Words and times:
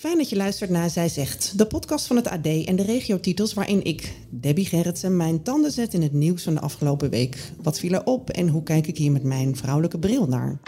Fijn 0.00 0.16
dat 0.16 0.28
je 0.28 0.36
luistert 0.36 0.70
naar 0.70 0.90
Zij 0.90 1.08
Zegt, 1.08 1.58
de 1.58 1.66
podcast 1.66 2.06
van 2.06 2.16
het 2.16 2.28
AD 2.28 2.46
en 2.46 2.76
de 2.76 2.82
regiotitels 2.82 3.54
waarin 3.54 3.84
ik, 3.84 4.14
Debbie 4.30 4.64
Gerritsen, 4.64 5.16
mijn 5.16 5.42
tanden 5.42 5.70
zet 5.70 5.94
in 5.94 6.02
het 6.02 6.12
nieuws 6.12 6.42
van 6.42 6.54
de 6.54 6.60
afgelopen 6.60 7.10
week. 7.10 7.52
Wat 7.62 7.78
viel 7.78 7.92
er 7.92 8.04
op 8.04 8.30
en 8.30 8.48
hoe 8.48 8.62
kijk 8.62 8.86
ik 8.86 8.96
hier 8.96 9.12
met 9.12 9.22
mijn 9.22 9.56
vrouwelijke 9.56 9.98
bril 9.98 10.26
naar? 10.26 10.60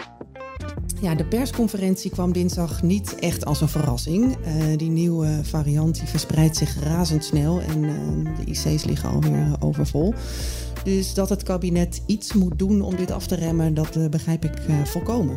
Ja, 1.01 1.15
de 1.15 1.25
persconferentie 1.25 2.11
kwam 2.11 2.31
dinsdag 2.31 2.83
niet 2.83 3.15
echt 3.15 3.45
als 3.45 3.61
een 3.61 3.69
verrassing. 3.69 4.37
Eh, 4.43 4.53
die 4.77 4.89
nieuwe 4.89 5.39
variant 5.43 5.95
die 5.95 6.07
verspreidt 6.07 6.57
zich 6.57 6.83
razendsnel 6.83 7.61
en 7.61 7.83
eh, 7.83 8.35
de 8.37 8.51
IC's 8.51 8.83
liggen 8.83 9.09
alweer 9.09 9.55
overvol. 9.59 10.13
Dus 10.83 11.13
dat 11.13 11.29
het 11.29 11.43
kabinet 11.43 12.01
iets 12.05 12.33
moet 12.33 12.59
doen 12.59 12.81
om 12.81 12.95
dit 12.95 13.11
af 13.11 13.27
te 13.27 13.35
remmen, 13.35 13.73
dat 13.73 13.95
eh, 13.95 14.09
begrijp 14.09 14.45
ik 14.45 14.53
volkomen. 14.83 15.35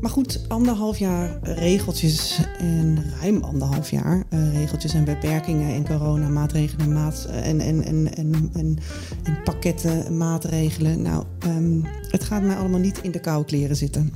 Maar 0.00 0.10
goed, 0.10 0.44
anderhalf 0.48 0.98
jaar 0.98 1.38
regeltjes 1.42 2.40
en 2.58 3.04
ruim 3.20 3.42
anderhalf 3.42 3.90
jaar 3.90 4.24
eh, 4.28 4.52
regeltjes 4.52 4.94
en 4.94 5.04
beperkingen 5.04 5.74
en 5.74 5.86
coronamaatregelen 5.86 6.92
maat, 6.92 7.24
en, 7.24 7.60
en, 7.60 7.84
en, 7.84 8.14
en, 8.16 8.50
en, 8.54 8.78
en 9.22 9.42
pakketten 9.44 10.16
maatregelen. 10.16 11.02
Nou, 11.02 11.24
ehm, 11.38 11.80
het 12.10 12.24
gaat 12.24 12.42
mij 12.42 12.56
allemaal 12.56 12.80
niet 12.80 13.00
in 13.02 13.10
de 13.10 13.20
koude 13.20 13.44
kleren 13.44 13.76
zitten. 13.76 14.12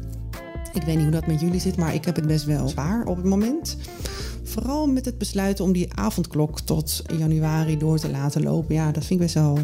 Ik 0.72 0.82
weet 0.82 0.94
niet 0.94 1.04
hoe 1.04 1.12
dat 1.12 1.26
met 1.26 1.40
jullie 1.40 1.60
zit, 1.60 1.76
maar 1.76 1.94
ik 1.94 2.04
heb 2.04 2.16
het 2.16 2.26
best 2.26 2.44
wel 2.44 2.68
zwaar 2.68 3.04
op 3.04 3.16
het 3.16 3.26
moment. 3.26 3.76
Vooral 4.42 4.86
met 4.86 5.04
het 5.04 5.18
besluiten 5.18 5.64
om 5.64 5.72
die 5.72 5.94
avondklok 5.94 6.60
tot 6.60 7.02
januari 7.16 7.78
door 7.78 7.98
te 7.98 8.10
laten 8.10 8.42
lopen. 8.42 8.74
Ja, 8.74 8.92
dat 8.92 9.04
vind 9.04 9.20
ik 9.20 9.26
best 9.26 9.34
wel 9.34 9.58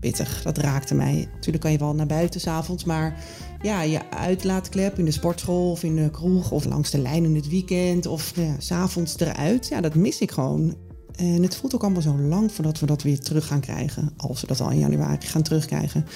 pittig. 0.00 0.42
Dat 0.42 0.58
raakte 0.58 0.94
mij. 0.94 1.28
Natuurlijk 1.32 1.60
kan 1.60 1.72
je 1.72 1.78
wel 1.78 1.94
naar 1.94 2.06
buiten 2.06 2.40
s'avonds, 2.40 2.84
maar 2.84 3.14
ja, 3.62 3.82
je 3.82 4.10
uitlaatklep 4.10 4.98
in 4.98 5.04
de 5.04 5.10
sportschool 5.10 5.70
of 5.70 5.82
in 5.82 5.96
de 5.96 6.10
kroeg 6.10 6.50
of 6.50 6.64
langs 6.64 6.90
de 6.90 6.98
lijn 6.98 7.24
in 7.24 7.34
het 7.34 7.48
weekend 7.48 8.06
of 8.06 8.32
ja, 8.36 8.54
s'avonds 8.58 9.18
eruit. 9.18 9.68
Ja, 9.68 9.80
dat 9.80 9.94
mis 9.94 10.18
ik 10.18 10.30
gewoon. 10.30 10.76
En 11.16 11.42
het 11.42 11.56
voelt 11.56 11.74
ook 11.74 11.82
allemaal 11.82 12.02
zo 12.02 12.18
lang 12.18 12.52
voordat 12.52 12.80
we 12.80 12.86
dat 12.86 13.02
weer 13.02 13.20
terug 13.20 13.46
gaan 13.46 13.60
krijgen. 13.60 14.12
Als 14.16 14.40
we 14.40 14.46
dat 14.46 14.60
al 14.60 14.70
in 14.70 14.78
januari 14.78 15.26
gaan 15.26 15.42
terugkrijgen. 15.42 16.06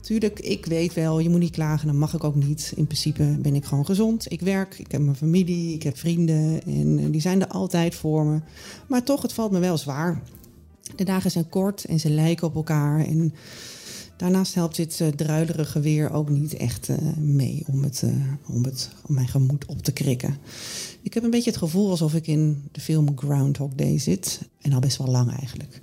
Tuurlijk, 0.00 0.40
ik 0.40 0.66
weet 0.66 0.94
wel, 0.94 1.18
je 1.18 1.28
moet 1.28 1.40
niet 1.40 1.50
klagen, 1.50 1.86
dat 1.86 1.96
mag 1.96 2.14
ik 2.14 2.24
ook 2.24 2.34
niet. 2.34 2.72
In 2.76 2.86
principe 2.86 3.24
ben 3.24 3.54
ik 3.54 3.64
gewoon 3.64 3.84
gezond. 3.84 4.32
Ik 4.32 4.40
werk, 4.40 4.78
ik 4.78 4.92
heb 4.92 5.00
mijn 5.00 5.16
familie, 5.16 5.74
ik 5.74 5.82
heb 5.82 5.98
vrienden 5.98 6.62
en 6.66 7.10
die 7.10 7.20
zijn 7.20 7.40
er 7.40 7.48
altijd 7.48 7.94
voor 7.94 8.24
me. 8.24 8.40
Maar 8.88 9.02
toch, 9.02 9.22
het 9.22 9.32
valt 9.32 9.52
me 9.52 9.58
wel 9.58 9.78
zwaar. 9.78 10.22
De 10.96 11.04
dagen 11.04 11.30
zijn 11.30 11.48
kort 11.48 11.84
en 11.84 12.00
ze 12.00 12.10
lijken 12.10 12.46
op 12.46 12.54
elkaar. 12.54 13.06
En 13.06 13.34
daarnaast 14.16 14.54
helpt 14.54 14.76
dit 14.76 15.00
uh, 15.00 15.08
druilerige 15.08 15.80
weer 15.80 16.10
ook 16.10 16.30
niet 16.30 16.54
echt 16.54 16.88
uh, 16.88 16.96
mee 17.16 17.64
om, 17.66 17.82
het, 17.82 18.02
uh, 18.04 18.10
om, 18.46 18.64
het, 18.64 18.90
om 19.06 19.14
mijn 19.14 19.28
gemoed 19.28 19.64
op 19.66 19.82
te 19.82 19.92
krikken. 19.92 20.36
Ik 21.02 21.14
heb 21.14 21.24
een 21.24 21.30
beetje 21.30 21.50
het 21.50 21.58
gevoel 21.58 21.90
alsof 21.90 22.14
ik 22.14 22.26
in 22.26 22.62
de 22.72 22.80
film 22.80 23.18
Groundhog 23.18 23.74
Day 23.74 23.98
zit. 23.98 24.40
En 24.60 24.72
al 24.72 24.80
best 24.80 24.96
wel 24.96 25.06
lang 25.06 25.38
eigenlijk. 25.38 25.80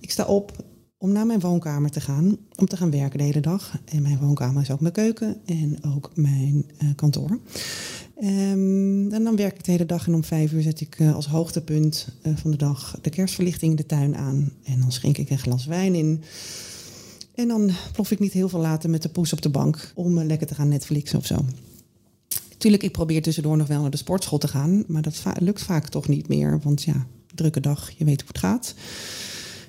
Ik 0.00 0.10
sta 0.10 0.24
op 0.24 0.64
om 0.98 1.12
naar 1.12 1.26
mijn 1.26 1.40
woonkamer 1.40 1.90
te 1.90 2.00
gaan, 2.00 2.36
om 2.56 2.66
te 2.66 2.76
gaan 2.76 2.90
werken 2.90 3.18
de 3.18 3.24
hele 3.24 3.40
dag. 3.40 3.78
En 3.84 4.02
mijn 4.02 4.18
woonkamer 4.18 4.62
is 4.62 4.70
ook 4.70 4.80
mijn 4.80 4.92
keuken 4.92 5.36
en 5.44 5.84
ook 5.84 6.10
mijn 6.14 6.64
kantoor. 6.96 7.38
Um, 8.22 9.12
en 9.12 9.24
dan 9.24 9.36
werk 9.36 9.54
ik 9.54 9.64
de 9.64 9.70
hele 9.70 9.86
dag 9.86 10.06
en 10.06 10.14
om 10.14 10.24
vijf 10.24 10.52
uur 10.52 10.62
zet 10.62 10.80
ik 10.80 11.00
als 11.00 11.26
hoogtepunt 11.26 12.08
van 12.34 12.50
de 12.50 12.56
dag 12.56 12.98
de 13.00 13.10
kerstverlichting 13.10 13.70
in 13.70 13.76
de 13.76 13.86
tuin 13.86 14.16
aan. 14.16 14.52
En 14.64 14.80
dan 14.80 14.92
schenk 14.92 15.18
ik 15.18 15.30
een 15.30 15.38
glas 15.38 15.66
wijn 15.66 15.94
in. 15.94 16.22
En 17.34 17.48
dan 17.48 17.70
plof 17.92 18.10
ik 18.10 18.18
niet 18.18 18.32
heel 18.32 18.48
veel 18.48 18.60
later 18.60 18.90
met 18.90 19.02
de 19.02 19.08
poes 19.08 19.32
op 19.32 19.42
de 19.42 19.48
bank 19.48 19.92
om 19.94 20.18
uh, 20.18 20.24
lekker 20.24 20.46
te 20.46 20.54
gaan 20.54 20.68
Netflixen 20.68 21.18
of 21.18 21.26
zo. 21.26 21.44
Tuurlijk, 22.58 22.82
ik 22.82 22.92
probeer 22.92 23.22
tussendoor 23.22 23.56
nog 23.56 23.66
wel 23.66 23.80
naar 23.80 23.90
de 23.90 23.96
sportschool 23.96 24.38
te 24.38 24.48
gaan, 24.48 24.84
maar 24.86 25.02
dat 25.02 25.22
lukt 25.38 25.62
vaak 25.62 25.88
toch 25.88 26.08
niet 26.08 26.28
meer. 26.28 26.60
Want 26.62 26.82
ja, 26.82 27.06
drukke 27.34 27.60
dag, 27.60 27.90
je 27.90 28.04
weet 28.04 28.20
hoe 28.20 28.28
het 28.28 28.38
gaat. 28.38 28.74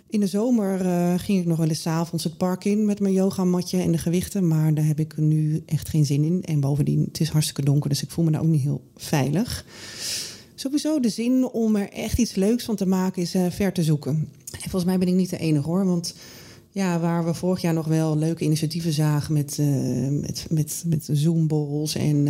In 0.10 0.20
de 0.20 0.28
zomer 0.28 0.86
uh, 0.86 1.14
ging 1.18 1.40
ik 1.40 1.46
nog 1.46 1.58
wel 1.58 1.68
eens 1.68 1.82
's 1.82 1.88
avonds 1.88 2.24
het 2.24 2.38
park 2.38 2.66
in 2.66 2.86
met 2.86 3.00
mijn 3.00 3.14
yogamatje 3.14 3.82
en 3.82 3.92
de 3.92 3.98
gewichten. 3.98 4.48
Maar 4.48 4.74
daar 4.74 4.86
heb 4.86 5.00
ik 5.00 5.18
nu 5.18 5.64
echt 5.66 5.90
geen 5.90 6.06
zin 6.06 6.24
in. 6.24 6.44
En 6.44 6.60
bovendien, 6.60 7.04
het 7.04 7.20
is 7.20 7.30
hartstikke 7.30 7.64
donker, 7.64 7.90
dus 7.90 8.04
ik 8.04 8.12
voel 8.12 8.26
me 8.26 8.32
daar 8.32 8.42
ook 8.42 8.48
niet 8.48 8.62
heel 8.62 8.84
veilig. 8.96 9.66
Sowieso 10.56 11.00
de 11.00 11.10
zin 11.10 11.50
om 11.50 11.76
er 11.76 11.90
echt 11.90 12.18
iets 12.18 12.36
leuks 12.36 12.64
van 12.64 12.76
te 12.76 12.86
maken 12.86 13.22
is 13.22 13.36
uh, 13.36 13.46
ver 13.50 13.74
te 13.74 13.84
zoeken. 13.84 14.30
En 14.52 14.70
volgens 14.70 14.86
mij 14.86 14.98
ben 14.98 15.08
ik 15.08 15.14
niet 15.14 15.30
de 15.30 15.38
enige 15.38 15.68
hoor. 15.68 15.86
Want 15.86 16.16
ja, 16.74 17.00
waar 17.00 17.26
we 17.26 17.34
vorig 17.34 17.62
jaar 17.62 17.74
nog 17.74 17.88
wel 17.88 18.18
leuke 18.18 18.44
initiatieven 18.44 18.94
zagen 18.94 19.34
met, 19.34 19.58
uh, 19.60 19.68
met, 20.22 20.46
met, 20.50 20.84
met 20.86 21.10
zoomborrels 21.12 21.96
en, 21.96 22.28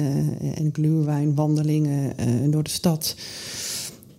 en 0.56 0.70
gluurwijnwandelingen 0.74 2.52
door 2.52 2.64
de 2.64 2.70
stad 2.70 3.16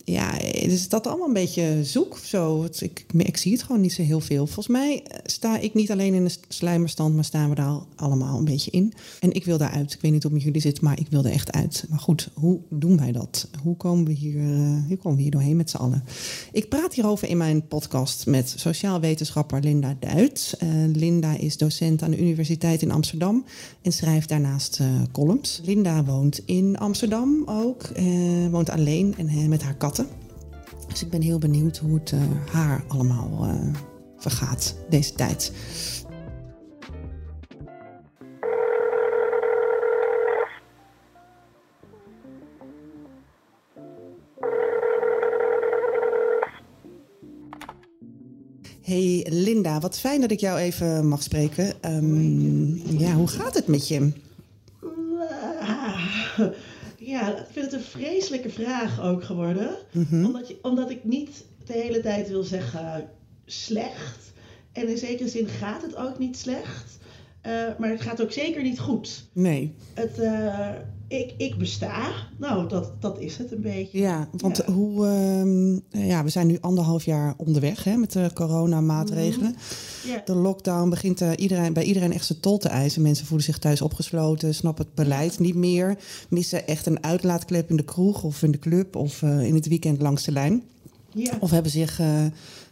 ja, 0.06 0.38
is 0.40 0.88
dat 0.88 1.06
allemaal 1.06 1.26
een 1.26 1.32
beetje 1.32 1.84
zoek 1.84 2.18
zo. 2.18 2.68
Ik, 2.78 3.06
ik 3.16 3.36
zie 3.36 3.52
het 3.52 3.62
gewoon 3.62 3.80
niet 3.80 3.92
zo 3.92 4.02
heel 4.02 4.20
veel. 4.20 4.46
Volgens 4.46 4.68
mij 4.68 5.04
sta 5.24 5.58
ik 5.58 5.74
niet 5.74 5.90
alleen 5.90 6.14
in 6.14 6.24
de 6.24 6.34
slijmerstand, 6.48 7.14
maar 7.14 7.24
staan 7.24 7.48
we 7.48 7.54
daar 7.54 7.78
allemaal 7.96 8.38
een 8.38 8.44
beetje 8.44 8.70
in. 8.70 8.92
En 9.20 9.32
ik 9.32 9.44
wil 9.44 9.58
daaruit. 9.58 9.92
Ik 9.92 10.00
weet 10.00 10.12
niet 10.12 10.22
het 10.22 10.32
met 10.32 10.42
jullie 10.42 10.60
zit, 10.60 10.80
maar 10.80 10.98
ik 10.98 11.06
wil 11.10 11.24
er 11.24 11.30
echt 11.30 11.52
uit. 11.52 11.84
Maar 11.88 11.98
goed, 11.98 12.28
hoe 12.34 12.58
doen 12.68 12.98
wij 12.98 13.12
dat? 13.12 13.48
Hoe 13.62 13.76
komen 13.76 14.04
we 14.04 14.12
hier, 14.12 14.34
uh, 14.34 14.86
hoe 14.88 14.96
komen 14.96 15.16
we 15.16 15.22
hier 15.22 15.30
doorheen 15.30 15.56
met 15.56 15.70
z'n 15.70 15.76
allen? 15.76 16.04
Ik 16.52 16.68
praat 16.68 16.94
hierover 16.94 17.28
in 17.28 17.36
mijn 17.36 17.66
podcast 17.66 18.26
met 18.26 18.54
sociaal 18.56 19.00
wetenschapper 19.00 19.60
Linda 19.60 19.96
Duit. 20.00 20.56
Uh, 20.62 20.68
Linda 20.92 21.36
is 21.36 21.56
docent 21.56 22.02
aan 22.02 22.10
de 22.10 22.20
Universiteit 22.20 22.82
in 22.82 22.90
Amsterdam 22.90 23.44
en 23.82 23.92
schrijft 23.92 24.28
daarnaast 24.28 24.80
columns. 25.12 25.60
Linda 25.64 26.04
woont 26.04 26.42
in 26.44 26.78
Amsterdam 26.78 27.42
ook, 27.46 27.90
woont 28.50 28.70
alleen 28.70 29.14
en 29.16 29.48
met 29.48 29.62
haar 29.62 29.74
kat. 29.74 29.93
Dus 30.88 31.02
ik 31.02 31.10
ben 31.10 31.20
heel 31.20 31.38
benieuwd 31.38 31.76
hoe 31.76 31.94
het 31.94 32.10
uh, 32.10 32.20
haar 32.52 32.84
allemaal 32.88 33.46
uh, 33.48 33.74
vergaat 34.16 34.76
deze 34.88 35.12
tijd. 35.12 35.52
Hey 48.82 49.26
Linda, 49.30 49.80
wat 49.80 49.98
fijn 49.98 50.20
dat 50.20 50.30
ik 50.30 50.40
jou 50.40 50.58
even 50.58 51.08
mag 51.08 51.22
spreken. 51.22 51.94
Um, 51.94 52.98
ja, 52.98 53.12
hoe 53.12 53.28
gaat 53.28 53.54
het 53.54 53.66
met 53.66 53.88
je? 53.88 54.12
Ja, 57.14 57.36
ik 57.36 57.46
vind 57.50 57.64
het 57.64 57.74
een 57.74 57.86
vreselijke 57.86 58.50
vraag 58.50 59.02
ook 59.02 59.24
geworden. 59.24 59.76
Mm 59.92 60.06
-hmm. 60.08 60.24
omdat, 60.24 60.48
je, 60.48 60.58
omdat 60.62 60.90
ik 60.90 61.04
niet 61.04 61.44
de 61.64 61.72
hele 61.72 62.00
tijd 62.00 62.28
wil 62.28 62.42
zeggen 62.42 63.08
slecht. 63.44 64.32
En 64.72 64.88
in 64.88 64.98
zekere 64.98 65.28
zin 65.28 65.46
gaat 65.46 65.82
het 65.82 65.96
ook 65.96 66.18
niet 66.18 66.36
slecht. 66.36 66.98
Uh, 67.46 67.78
maar 67.78 67.88
het 67.88 68.00
gaat 68.00 68.22
ook 68.22 68.32
zeker 68.32 68.62
niet 68.62 68.78
goed. 68.78 69.24
Nee. 69.32 69.74
Het, 69.94 70.18
uh, 70.18 70.70
ik, 71.08 71.34
ik 71.36 71.58
besta. 71.58 72.12
Nou, 72.36 72.68
dat, 72.68 72.92
dat 73.00 73.20
is 73.20 73.36
het 73.36 73.52
een 73.52 73.60
beetje. 73.60 73.98
Ja, 73.98 74.28
want 74.36 74.56
ja. 74.56 74.72
hoe... 74.72 75.06
Uh, 75.90 76.08
ja, 76.08 76.24
we 76.24 76.30
zijn 76.30 76.46
nu 76.46 76.58
anderhalf 76.60 77.04
jaar 77.04 77.34
onderweg 77.36 77.84
hè, 77.84 77.96
met 77.96 78.12
de 78.12 78.30
coronamaatregelen. 78.34 79.48
Mm 79.48 79.54
-hmm. 80.02 80.10
yeah. 80.10 80.26
De 80.26 80.34
lockdown 80.34 80.88
begint 80.88 81.20
uh, 81.20 81.30
iedereen, 81.36 81.72
bij 81.72 81.84
iedereen 81.84 82.12
echt 82.12 82.26
zijn 82.26 82.40
tol 82.40 82.58
te 82.58 82.68
eisen. 82.68 83.02
Mensen 83.02 83.26
voelen 83.26 83.46
zich 83.46 83.58
thuis 83.58 83.80
opgesloten, 83.82 84.54
snappen 84.54 84.84
het 84.84 84.94
beleid 84.94 85.38
niet 85.38 85.54
meer. 85.54 85.98
Missen 86.28 86.66
echt 86.66 86.86
een 86.86 87.02
uitlaatklep 87.04 87.70
in 87.70 87.76
de 87.76 87.84
kroeg 87.84 88.22
of 88.22 88.42
in 88.42 88.50
de 88.50 88.58
club 88.58 88.96
of 88.96 89.22
uh, 89.22 89.46
in 89.46 89.54
het 89.54 89.68
weekend 89.68 90.00
langs 90.00 90.24
de 90.24 90.32
lijn. 90.32 90.62
Yeah. 91.12 91.34
Of 91.40 91.50
hebben 91.50 91.70
zich 91.70 92.00
uh, 92.00 92.24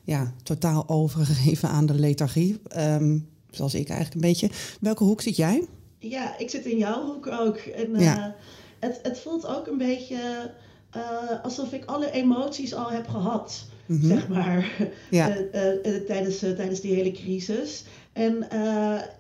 ja, 0.04 0.32
totaal 0.42 0.88
overgegeven 0.88 1.68
aan 1.68 1.86
de 1.86 1.94
lethargie. 1.94 2.60
Um, 2.76 3.28
zoals 3.50 3.74
ik 3.74 3.88
eigenlijk 3.88 4.14
een 4.14 4.30
beetje. 4.30 4.50
Welke 4.80 5.04
hoek 5.04 5.20
zit 5.20 5.36
jij? 5.36 5.66
Ja, 6.02 6.38
ik 6.38 6.50
zit 6.50 6.66
in 6.66 6.78
jouw 6.78 7.04
hoek 7.04 7.26
ook. 7.26 7.56
En 7.56 7.98
ja. 7.98 8.34
het, 8.78 9.00
het 9.02 9.20
voelt 9.20 9.46
ook 9.46 9.66
een 9.66 9.78
beetje 9.78 10.50
uh, 10.96 11.42
alsof 11.42 11.72
ik 11.72 11.84
alle 11.84 12.10
emoties 12.10 12.74
al 12.74 12.90
heb 12.90 13.08
gehad, 13.08 13.64
mm 13.86 13.98
-hmm. 13.98 14.08
zeg 14.08 14.28
maar, 14.28 14.70
ja. 15.10 15.36
uh, 15.36 15.44
tijdens, 16.06 16.38
tijdens 16.38 16.80
die 16.80 16.94
hele 16.94 17.12
crisis. 17.12 17.84
En 18.12 18.48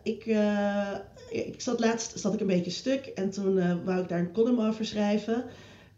ik, 0.02 0.36
ik 1.30 1.60
zat 1.60 1.80
laatst 1.80 2.18
zat 2.18 2.34
ik 2.34 2.40
een 2.40 2.46
beetje 2.46 2.70
stuk 2.70 3.06
en 3.06 3.30
toen 3.30 3.84
wou 3.84 4.00
ik 4.00 4.08
daar 4.08 4.18
een 4.18 4.32
column 4.32 4.66
over 4.66 4.84
schrijven. 4.84 5.44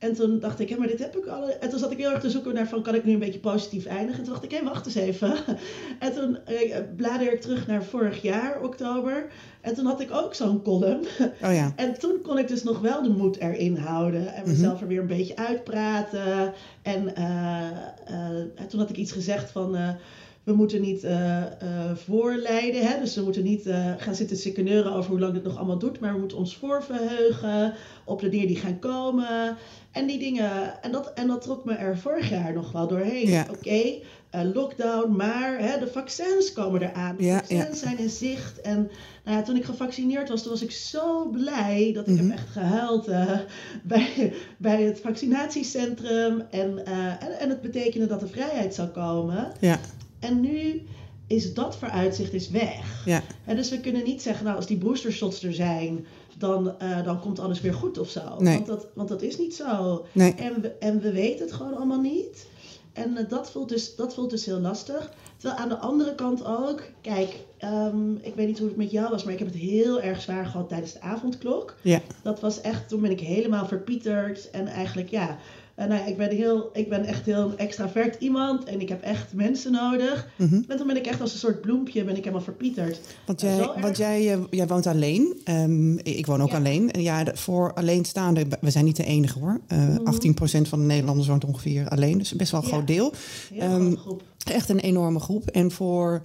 En 0.04 0.14
toen 0.14 0.38
dacht 0.38 0.60
ik, 0.60 0.68
hé, 0.68 0.76
maar 0.76 0.88
dit 0.88 0.98
heb 0.98 1.16
ik 1.16 1.26
al. 1.26 1.50
En 1.60 1.68
toen 1.70 1.78
zat 1.78 1.90
ik 1.90 1.98
heel 1.98 2.10
erg 2.10 2.20
te 2.20 2.30
zoeken 2.30 2.54
naar 2.54 2.68
van, 2.68 2.82
kan 2.82 2.94
ik 2.94 3.04
nu 3.04 3.12
een 3.12 3.18
beetje 3.18 3.38
positief 3.38 3.86
eindigen? 3.86 4.18
En 4.18 4.24
toen 4.24 4.32
dacht 4.32 4.44
ik, 4.44 4.50
hé, 4.50 4.64
wacht 4.64 4.86
eens 4.86 4.94
even. 4.94 5.34
En 5.98 6.12
toen 6.12 6.38
eh, 6.44 6.78
blader 6.96 7.32
ik 7.32 7.40
terug 7.40 7.66
naar 7.66 7.84
vorig 7.84 8.22
jaar, 8.22 8.62
oktober. 8.62 9.26
En 9.60 9.74
toen 9.74 9.86
had 9.86 10.00
ik 10.00 10.10
ook 10.12 10.34
zo'n 10.34 10.62
column. 10.62 11.00
Oh 11.42 11.54
ja. 11.54 11.72
En 11.76 11.98
toen 11.98 12.20
kon 12.22 12.38
ik 12.38 12.48
dus 12.48 12.62
nog 12.62 12.80
wel 12.80 13.02
de 13.02 13.08
moed 13.08 13.36
erin 13.36 13.76
houden. 13.76 14.34
En 14.34 14.48
mezelf 14.48 14.80
er 14.80 14.86
weer 14.86 15.00
een 15.00 15.06
beetje 15.06 15.36
uitpraten. 15.36 16.52
En, 16.82 17.16
eh, 17.16 17.70
eh, 18.06 18.38
en 18.54 18.68
toen 18.68 18.80
had 18.80 18.90
ik 18.90 18.96
iets 18.96 19.12
gezegd 19.12 19.50
van... 19.50 19.76
we 20.44 20.52
moeten 20.52 20.80
niet 20.80 21.04
eh, 21.04 21.42
eh, 21.42 21.50
voorleiden. 21.94 22.86
Hè? 22.86 23.00
Dus 23.00 23.14
we 23.14 23.22
moeten 23.22 23.42
niet 23.42 23.66
eh, 23.66 23.92
gaan 23.98 24.14
zitten 24.14 24.36
sikkeneuren 24.36 24.92
over 24.92 25.10
hoe 25.10 25.20
lang 25.20 25.32
dit 25.34 25.42
nog 25.44 25.56
allemaal 25.56 25.78
doet. 25.78 26.00
Maar 26.00 26.12
we 26.12 26.18
moeten 26.18 26.38
ons 26.38 26.56
voorverheugen 26.56 27.74
op 28.04 28.20
de 28.20 28.28
dingen 28.28 28.46
die 28.46 28.56
gaan 28.56 28.78
komen. 28.78 29.56
En 29.90 30.06
die 30.06 30.18
dingen. 30.18 30.82
En 30.82 30.92
dat, 30.92 31.12
en 31.14 31.26
dat 31.26 31.42
trok 31.42 31.64
me 31.64 31.74
er 31.74 31.98
vorig 31.98 32.30
jaar 32.30 32.52
nog 32.52 32.72
wel 32.72 32.88
doorheen. 32.88 33.28
Ja. 33.28 33.46
Oké, 33.50 33.82
lockdown, 34.54 35.16
maar 35.16 35.58
hè, 35.58 35.78
de 35.78 35.86
vaccins 35.86 36.52
komen 36.52 36.82
eraan. 36.82 37.16
De 37.16 37.24
Ja, 37.24 37.36
vaccins 37.36 37.64
ja. 37.68 37.74
zijn 37.74 37.98
in 37.98 38.10
zicht. 38.10 38.60
En 38.60 38.90
nou 39.24 39.36
ja, 39.36 39.42
toen 39.42 39.56
ik 39.56 39.64
gevaccineerd 39.64 40.28
was, 40.28 40.42
toen 40.42 40.50
was 40.52 40.62
ik 40.62 40.70
zo 40.70 41.28
blij 41.28 41.90
dat 41.94 42.06
ik 42.08 42.14
Mhm. 42.14 42.24
heb 42.30 42.38
echt 42.38 42.48
gehuild 42.48 43.08
eh, 43.08 43.38
bij, 43.82 44.32
bij 44.58 44.82
het 44.82 45.00
vaccinatiecentrum. 45.00 46.42
En, 46.50 46.86
en, 46.86 47.38
en 47.38 47.48
het 47.48 47.60
betekende 47.60 48.06
dat 48.06 48.20
de 48.20 48.28
vrijheid 48.28 48.74
zou 48.74 48.88
komen. 48.88 49.52
Ja. 49.60 49.78
En 50.24 50.40
nu 50.40 50.82
is 51.26 51.54
dat 51.54 51.76
vooruitzicht 51.76 52.32
is 52.32 52.48
weg. 52.50 53.02
Ja. 53.04 53.22
En 53.44 53.56
dus 53.56 53.70
we 53.70 53.80
kunnen 53.80 54.04
niet 54.04 54.22
zeggen, 54.22 54.44
nou 54.44 54.56
als 54.56 54.66
die 54.66 54.78
boostershots 54.78 55.42
er 55.42 55.54
zijn, 55.54 56.06
dan, 56.38 56.78
eh, 56.78 57.04
dan 57.04 57.20
komt 57.20 57.38
alles 57.38 57.60
weer 57.60 57.74
goed 57.74 57.98
of 57.98 58.08
zo. 58.08 58.36
Nee. 58.38 58.54
Want, 58.54 58.66
dat, 58.66 58.86
want 58.94 59.08
dat 59.08 59.22
is 59.22 59.38
niet 59.38 59.54
zo. 59.54 60.04
Nee. 60.12 60.34
En, 60.34 60.60
we, 60.60 60.68
en 60.68 61.00
we 61.00 61.12
weten 61.12 61.44
het 61.44 61.54
gewoon 61.54 61.76
allemaal 61.76 62.00
niet. 62.00 62.46
En 62.92 63.16
eh, 63.16 63.28
dat, 63.28 63.50
voelt 63.50 63.68
dus, 63.68 63.96
dat 63.96 64.14
voelt 64.14 64.30
dus 64.30 64.44
heel 64.44 64.60
lastig. 64.60 65.12
Terwijl 65.36 65.60
aan 65.60 65.68
de 65.68 65.78
andere 65.78 66.14
kant 66.14 66.44
ook, 66.44 66.82
kijk, 67.00 67.36
ehm, 67.58 68.14
ik 68.14 68.34
weet 68.34 68.46
niet 68.46 68.58
hoe 68.58 68.68
het 68.68 68.76
met 68.76 68.90
jou 68.90 69.10
was, 69.10 69.24
maar 69.24 69.32
ik 69.32 69.38
heb 69.38 69.48
het 69.48 69.56
heel 69.56 70.00
erg 70.00 70.20
zwaar 70.20 70.46
gehad 70.46 70.68
tijdens 70.68 70.92
de 70.92 71.00
avondklok. 71.00 71.74
Ja. 71.82 72.00
Dat 72.22 72.40
was 72.40 72.60
echt, 72.60 72.88
toen 72.88 73.00
ben 73.00 73.10
ik 73.10 73.20
helemaal 73.20 73.66
verpieterd. 73.66 74.50
En 74.50 74.66
eigenlijk, 74.66 75.08
ja, 75.08 75.38
nou 75.76 75.90
ja, 75.92 76.04
ik 76.06 76.16
ben, 76.16 76.30
heel, 76.30 76.70
ik 76.72 76.88
ben 76.88 77.04
echt 77.04 77.24
heel 77.26 77.42
een 77.50 77.58
extravert 77.58 78.16
iemand. 78.20 78.64
En 78.64 78.80
ik 78.80 78.88
heb 78.88 79.02
echt 79.02 79.32
mensen 79.32 79.72
nodig. 79.72 80.28
Mhm. 80.36 80.60
En 80.68 80.76
toen 80.76 80.86
ben 80.86 80.96
ik 80.96 81.06
echt 81.06 81.20
als 81.20 81.32
een 81.32 81.38
soort 81.38 81.60
bloempje, 81.60 82.04
ben 82.04 82.12
ik 82.16 82.20
helemaal 82.24 82.40
verpieterd. 82.44 83.00
Want 83.26 83.40
jij, 83.40 83.58
erg. 83.58 83.80
want 83.80 83.96
jij, 83.96 84.32
eh, 84.32 84.38
jij 84.50 84.66
woont 84.66 84.86
alleen. 84.86 85.40
Ehm, 85.44 85.96
ik 85.98 86.26
woon 86.26 86.42
ook 86.42 86.50
Ja. 86.50 86.56
alleen. 86.56 86.90
En 86.90 87.02
Ja, 87.02 87.24
voor 87.34 87.72
alleenstaanden, 87.74 88.48
we 88.60 88.70
zijn 88.70 88.84
niet 88.84 88.96
de 88.96 89.04
enige 89.04 89.38
hoor. 89.38 89.60
Eh 89.66 89.96
18% 90.04 90.68
van 90.68 90.78
de 90.78 90.84
Nederlanders 90.86 91.28
woont 91.28 91.44
ongeveer 91.44 91.88
alleen. 91.88 92.18
Dus 92.18 92.32
best 92.32 92.50
wel 92.50 92.60
een 92.62 92.66
Mhm. 92.66 92.76
Ja. 92.76 92.82
groot 92.82 92.96
deel. 92.96 93.12
Ehm, 93.58 93.94
groep. 93.96 94.22
Echt 94.44 94.68
een 94.68 94.78
enorme 94.80 95.20
groep. 95.20 95.46
En 95.50 95.70
voor, 95.70 96.22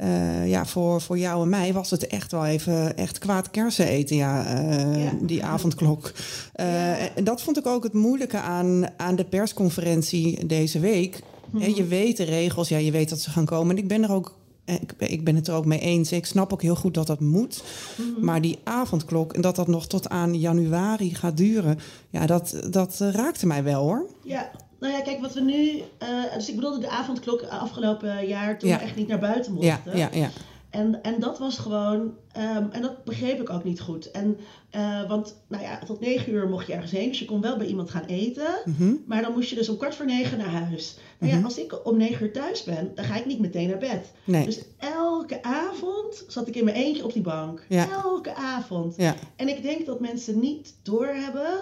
eh, 0.00 0.48
ja, 0.48 0.66
voor, 0.66 1.00
voor 1.00 1.18
jou 1.18 1.42
en 1.42 1.48
mij 1.48 1.72
was 1.72 1.90
het 1.90 2.06
echt 2.06 2.32
wel 2.32 2.46
even 2.46 2.96
echt 2.96 3.18
kwaad 3.18 3.50
kersen 3.50 3.86
eten. 3.86 4.16
Ja, 4.16 4.44
eh, 4.46 5.04
Ja. 5.04 5.10
die 5.22 5.44
avondklok. 5.44 6.12
Eh, 6.52 7.16
En 7.16 7.24
dat 7.24 7.42
vond 7.42 7.58
ik 7.58 7.66
ook 7.66 7.82
het 7.82 7.92
moeilijke 7.92 8.38
aan, 8.38 8.86
aan 8.96 9.16
de 9.16 9.24
persconferentie 9.24 10.46
deze 10.46 10.78
week. 10.80 11.20
Mhm. 11.50 11.70
Je 11.74 11.84
weet 11.86 12.16
de 12.16 12.24
regels, 12.24 12.68
ja, 12.68 12.78
je 12.78 12.90
weet 12.90 13.08
dat 13.08 13.20
ze 13.20 13.30
gaan 13.30 13.44
komen. 13.44 13.76
En 13.76 13.82
ik 13.82 13.88
ben 13.88 14.02
er 14.02 14.12
ook. 14.12 14.38
Ik, 14.64 14.96
ben- 14.96 15.10
ik 15.12 15.24
ben 15.24 15.34
het 15.36 15.48
er 15.48 15.54
ook 15.54 15.64
mee 15.64 15.78
eens. 15.80 16.12
Ik 16.12 16.26
snap 16.26 16.52
ook 16.52 16.62
heel 16.62 16.76
goed 16.76 16.94
dat 16.94 17.06
dat 17.06 17.20
moet. 17.20 17.62
Mhm. 17.96 18.24
Maar 18.24 18.40
die 18.40 18.58
avondklok 18.64 19.32
en 19.32 19.40
dat 19.40 19.56
dat 19.56 19.66
nog 19.66 19.86
tot 19.86 20.08
aan 20.08 20.38
januari 20.38 21.14
gaat 21.14 21.36
duren. 21.36 21.78
Ja, 22.10 22.26
dat, 22.26 22.60
dat 22.70 22.96
raakte 22.98 23.46
mij 23.46 23.62
wel 23.64 23.82
hoor. 23.82 24.06
Ja, 24.24 24.50
nou 24.80 24.92
ja, 24.92 25.00
kijk, 25.00 25.20
wat 25.20 25.34
we 25.34 25.40
nu... 25.40 25.82
eh, 25.98 26.34
dus 26.34 26.48
ik 26.48 26.54
bedoelde 26.54 26.78
de 26.78 26.88
avondklok 26.88 27.42
afgelopen 27.42 28.26
jaar 28.26 28.58
toen 28.58 28.68
Ja. 28.68 28.76
we 28.78 28.82
echt 28.84 28.96
niet 28.96 29.08
naar 29.08 29.18
buiten 29.18 29.52
mochten. 29.52 29.96
ja, 29.96 30.08
ja. 30.12 30.30
En, 30.70 31.02
en 31.02 31.20
dat 31.20 31.38
was 31.38 31.58
gewoon, 31.58 32.14
ehm, 32.32 32.64
en 32.70 32.82
dat 32.82 33.04
begreep 33.04 33.40
ik 33.40 33.50
ook 33.50 33.64
niet 33.64 33.80
goed. 33.80 34.10
En, 34.10 34.36
eh, 34.70 35.08
want 35.08 35.36
nou 35.48 35.62
ja, 35.62 35.78
tot 35.86 36.00
negen 36.00 36.32
uur 36.32 36.48
mocht 36.48 36.66
je 36.66 36.72
ergens 36.72 36.90
heen, 36.92 37.08
dus 37.08 37.18
je 37.18 37.24
kon 37.24 37.40
wel 37.40 37.56
bij 37.56 37.66
iemand 37.66 37.90
gaan 37.90 38.04
eten. 38.04 38.46
Mhm. 38.64 38.92
Maar 39.06 39.22
dan 39.22 39.32
moest 39.32 39.48
je 39.50 39.54
dus 39.56 39.68
om 39.68 39.76
kwart 39.76 39.94
voor 39.94 40.06
negen 40.06 40.38
naar 40.38 40.46
huis. 40.66 40.96
Nou 41.18 41.32
ja, 41.32 41.40
als 41.44 41.58
ik 41.58 41.86
om 41.86 41.96
negen 41.96 42.26
uur 42.26 42.32
thuis 42.32 42.64
ben, 42.64 42.92
dan 42.94 43.04
ga 43.04 43.16
ik 43.16 43.26
niet 43.26 43.40
meteen 43.40 43.68
naar 43.68 43.78
bed. 43.78 44.12
Nee. 44.24 44.44
Dus 44.44 44.60
elke 44.78 45.42
avond 45.42 46.24
zat 46.28 46.48
ik 46.48 46.56
in 46.56 46.64
mijn 46.64 46.76
eentje 46.76 47.04
op 47.04 47.12
die 47.12 47.22
bank. 47.22 47.64
Ja. 47.68 47.88
Elke 47.90 48.34
avond. 48.34 48.94
Ja. 48.96 49.14
En 49.36 49.48
ik 49.48 49.62
denk 49.62 49.86
dat 49.86 50.00
mensen 50.00 50.38
niet 50.40 50.74
doorhebben 50.82 51.52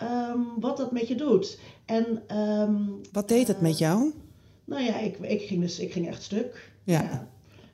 ehm 0.00 0.40
wat 0.58 0.76
dat 0.76 0.92
met 0.92 1.08
je 1.08 1.14
doet. 1.14 1.58
En 1.84 2.22
ehm, 2.26 2.74
Wat 3.12 3.28
deed 3.28 3.48
het 3.48 3.60
met 3.60 3.78
jou? 3.78 4.12
nou 4.64 4.82
ja, 4.82 4.98
ik, 4.98 5.18
ik, 5.18 5.42
ging 5.42 5.60
dus, 5.60 5.78
ik 5.78 5.92
ging 5.92 6.08
echt 6.08 6.22
stuk. 6.22 6.70
Ja. 6.84 7.02
ja. 7.02 7.28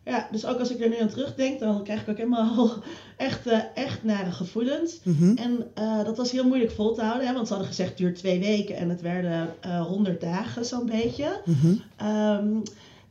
Ja, 0.05 0.29
dus 0.31 0.47
ook 0.47 0.59
als 0.59 0.71
ik 0.71 0.81
er 0.81 0.89
nu 0.89 1.01
aan 1.01 1.09
terugdenk, 1.09 1.59
dan 1.59 1.85
krijg 1.85 2.03
ik 2.03 2.09
ook 2.09 2.17
helemaal 2.17 2.71
echt, 3.17 3.47
eh, 3.47 3.61
echt 3.75 4.05
nare 4.05 4.31
gevoelens. 4.33 5.01
Mhm. 5.03 5.37
En 5.37 5.67
eh, 5.75 6.05
dat 6.05 6.17
was 6.17 6.31
heel 6.31 6.47
moeilijk 6.47 6.71
vol 6.71 6.95
te 6.95 7.03
houden, 7.03 7.27
hè, 7.27 7.33
want 7.35 7.47
ze 7.47 7.53
hadden 7.53 7.71
gezegd 7.71 7.89
het 7.89 7.99
duurt 7.99 8.17
twee 8.17 8.41
weken 8.41 8.77
en 8.77 8.89
het 8.89 9.01
werden 9.01 9.55
eh 9.61 9.87
100 9.87 10.21
dagen 10.21 10.65
zo'n 10.65 10.87
beetje. 10.87 11.41
Mhm. 11.45 11.75
Ehm, 11.97 12.57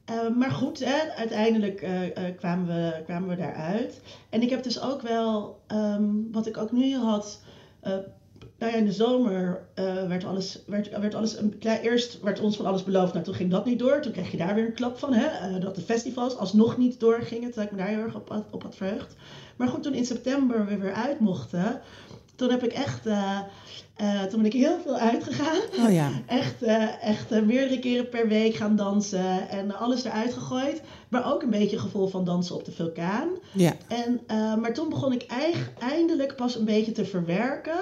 eh, 0.06 0.30
maar 0.38 0.52
goed, 0.52 0.80
hè, 0.80 1.12
uiteindelijk 1.18 1.82
eh, 1.82 2.18
eh, 2.28 2.38
kwamen, 2.38 2.68
we, 2.68 3.04
kwamen 3.06 3.30
we 3.30 3.36
daaruit. 3.36 4.02
En 4.30 4.42
ik 4.42 4.50
heb 4.50 4.64
dus 4.64 4.82
ook 4.82 5.02
wel, 5.02 5.60
wat 6.32 6.48
ik 6.48 6.58
ook 6.58 6.72
nu 6.72 6.96
had. 6.96 7.42
Nou 8.58 8.72
ja, 8.72 8.78
in 8.78 8.86
de 8.86 8.92
zomer 8.92 9.68
eh, 9.74 10.08
werd 10.08 10.24
alles, 10.24 10.60
werd, 10.66 11.00
werd 11.00 11.16
alles 11.16 11.38
een 11.38 11.58
klein, 11.58 11.82
eerst 11.82 12.22
werd 12.22 12.40
ons 12.40 12.56
van 12.56 12.66
alles 12.66 12.84
beloofd. 12.84 13.14
Nou, 13.14 13.26
toen 13.26 13.34
ging 13.34 13.52
dat 13.52 13.66
niet 13.66 13.80
door. 13.80 14.02
Toen 14.02 14.12
kreeg 14.12 14.32
je 14.32 14.38
daar 14.38 14.56
weer 14.56 14.66
een 14.66 14.74
klap 14.74 14.98
van, 14.98 15.14
hè, 15.14 15.26
eh, 15.26 15.62
dat 15.62 15.76
de 15.76 15.82
festivals 15.82 16.38
alsnog 16.38 16.78
niet 16.78 17.00
doorgingen. 17.00 17.52
Terwijl 17.52 17.68
ik 17.68 17.72
me 17.72 17.78
daar 17.78 17.88
heel 17.88 18.04
erg 18.04 18.16
op, 18.16 18.44
op 18.52 18.64
had 18.64 18.76
verheugd. 18.76 19.16
Maar 19.56 19.68
goed, 19.68 19.84
toen 19.84 19.94
in 19.94 20.06
september 20.06 20.66
we 20.66 20.78
weer 20.78 20.94
uit 20.94 21.20
mochten, 21.20 21.82
toen 22.36 22.50
heb 22.50 22.64
ik 22.64 22.74
echt, 22.74 23.06
eh, 23.06 23.40
eh, 23.96 24.24
toen 24.24 24.42
ben 24.42 24.52
ik 24.52 24.58
heel 24.58 24.80
veel 24.84 24.98
uitgegaan. 24.98 25.62
Oh 25.86 25.94
ja. 25.94 26.12
Echt, 26.28 26.64
eh, 26.64 27.04
echt 27.04 27.32
eh, 27.32 27.42
meerdere 27.42 27.80
keren 27.80 28.10
per 28.10 28.28
week 28.28 28.56
gaan 28.56 28.76
dansen 28.76 29.50
en 29.50 29.76
alles 29.78 30.04
eruit 30.04 30.34
gegooid. 30.34 30.82
Maar 31.10 31.34
ook 31.34 31.42
een 31.42 31.50
beetje 31.50 31.80
gevoel 31.80 32.08
van 32.08 32.26
dansen 32.26 32.56
op 32.56 32.66
de 32.66 32.72
vulkaan. 32.72 33.28
Ja. 33.52 33.74
En, 33.88 34.22
maar 34.62 34.74
toen 34.74 34.90
begon 34.90 35.14
ik 35.14 35.26
eindelijk 35.80 36.36
pas 36.36 36.56
een 36.56 36.66
beetje 36.66 36.92
te 36.92 37.06
verwerken 37.06 37.80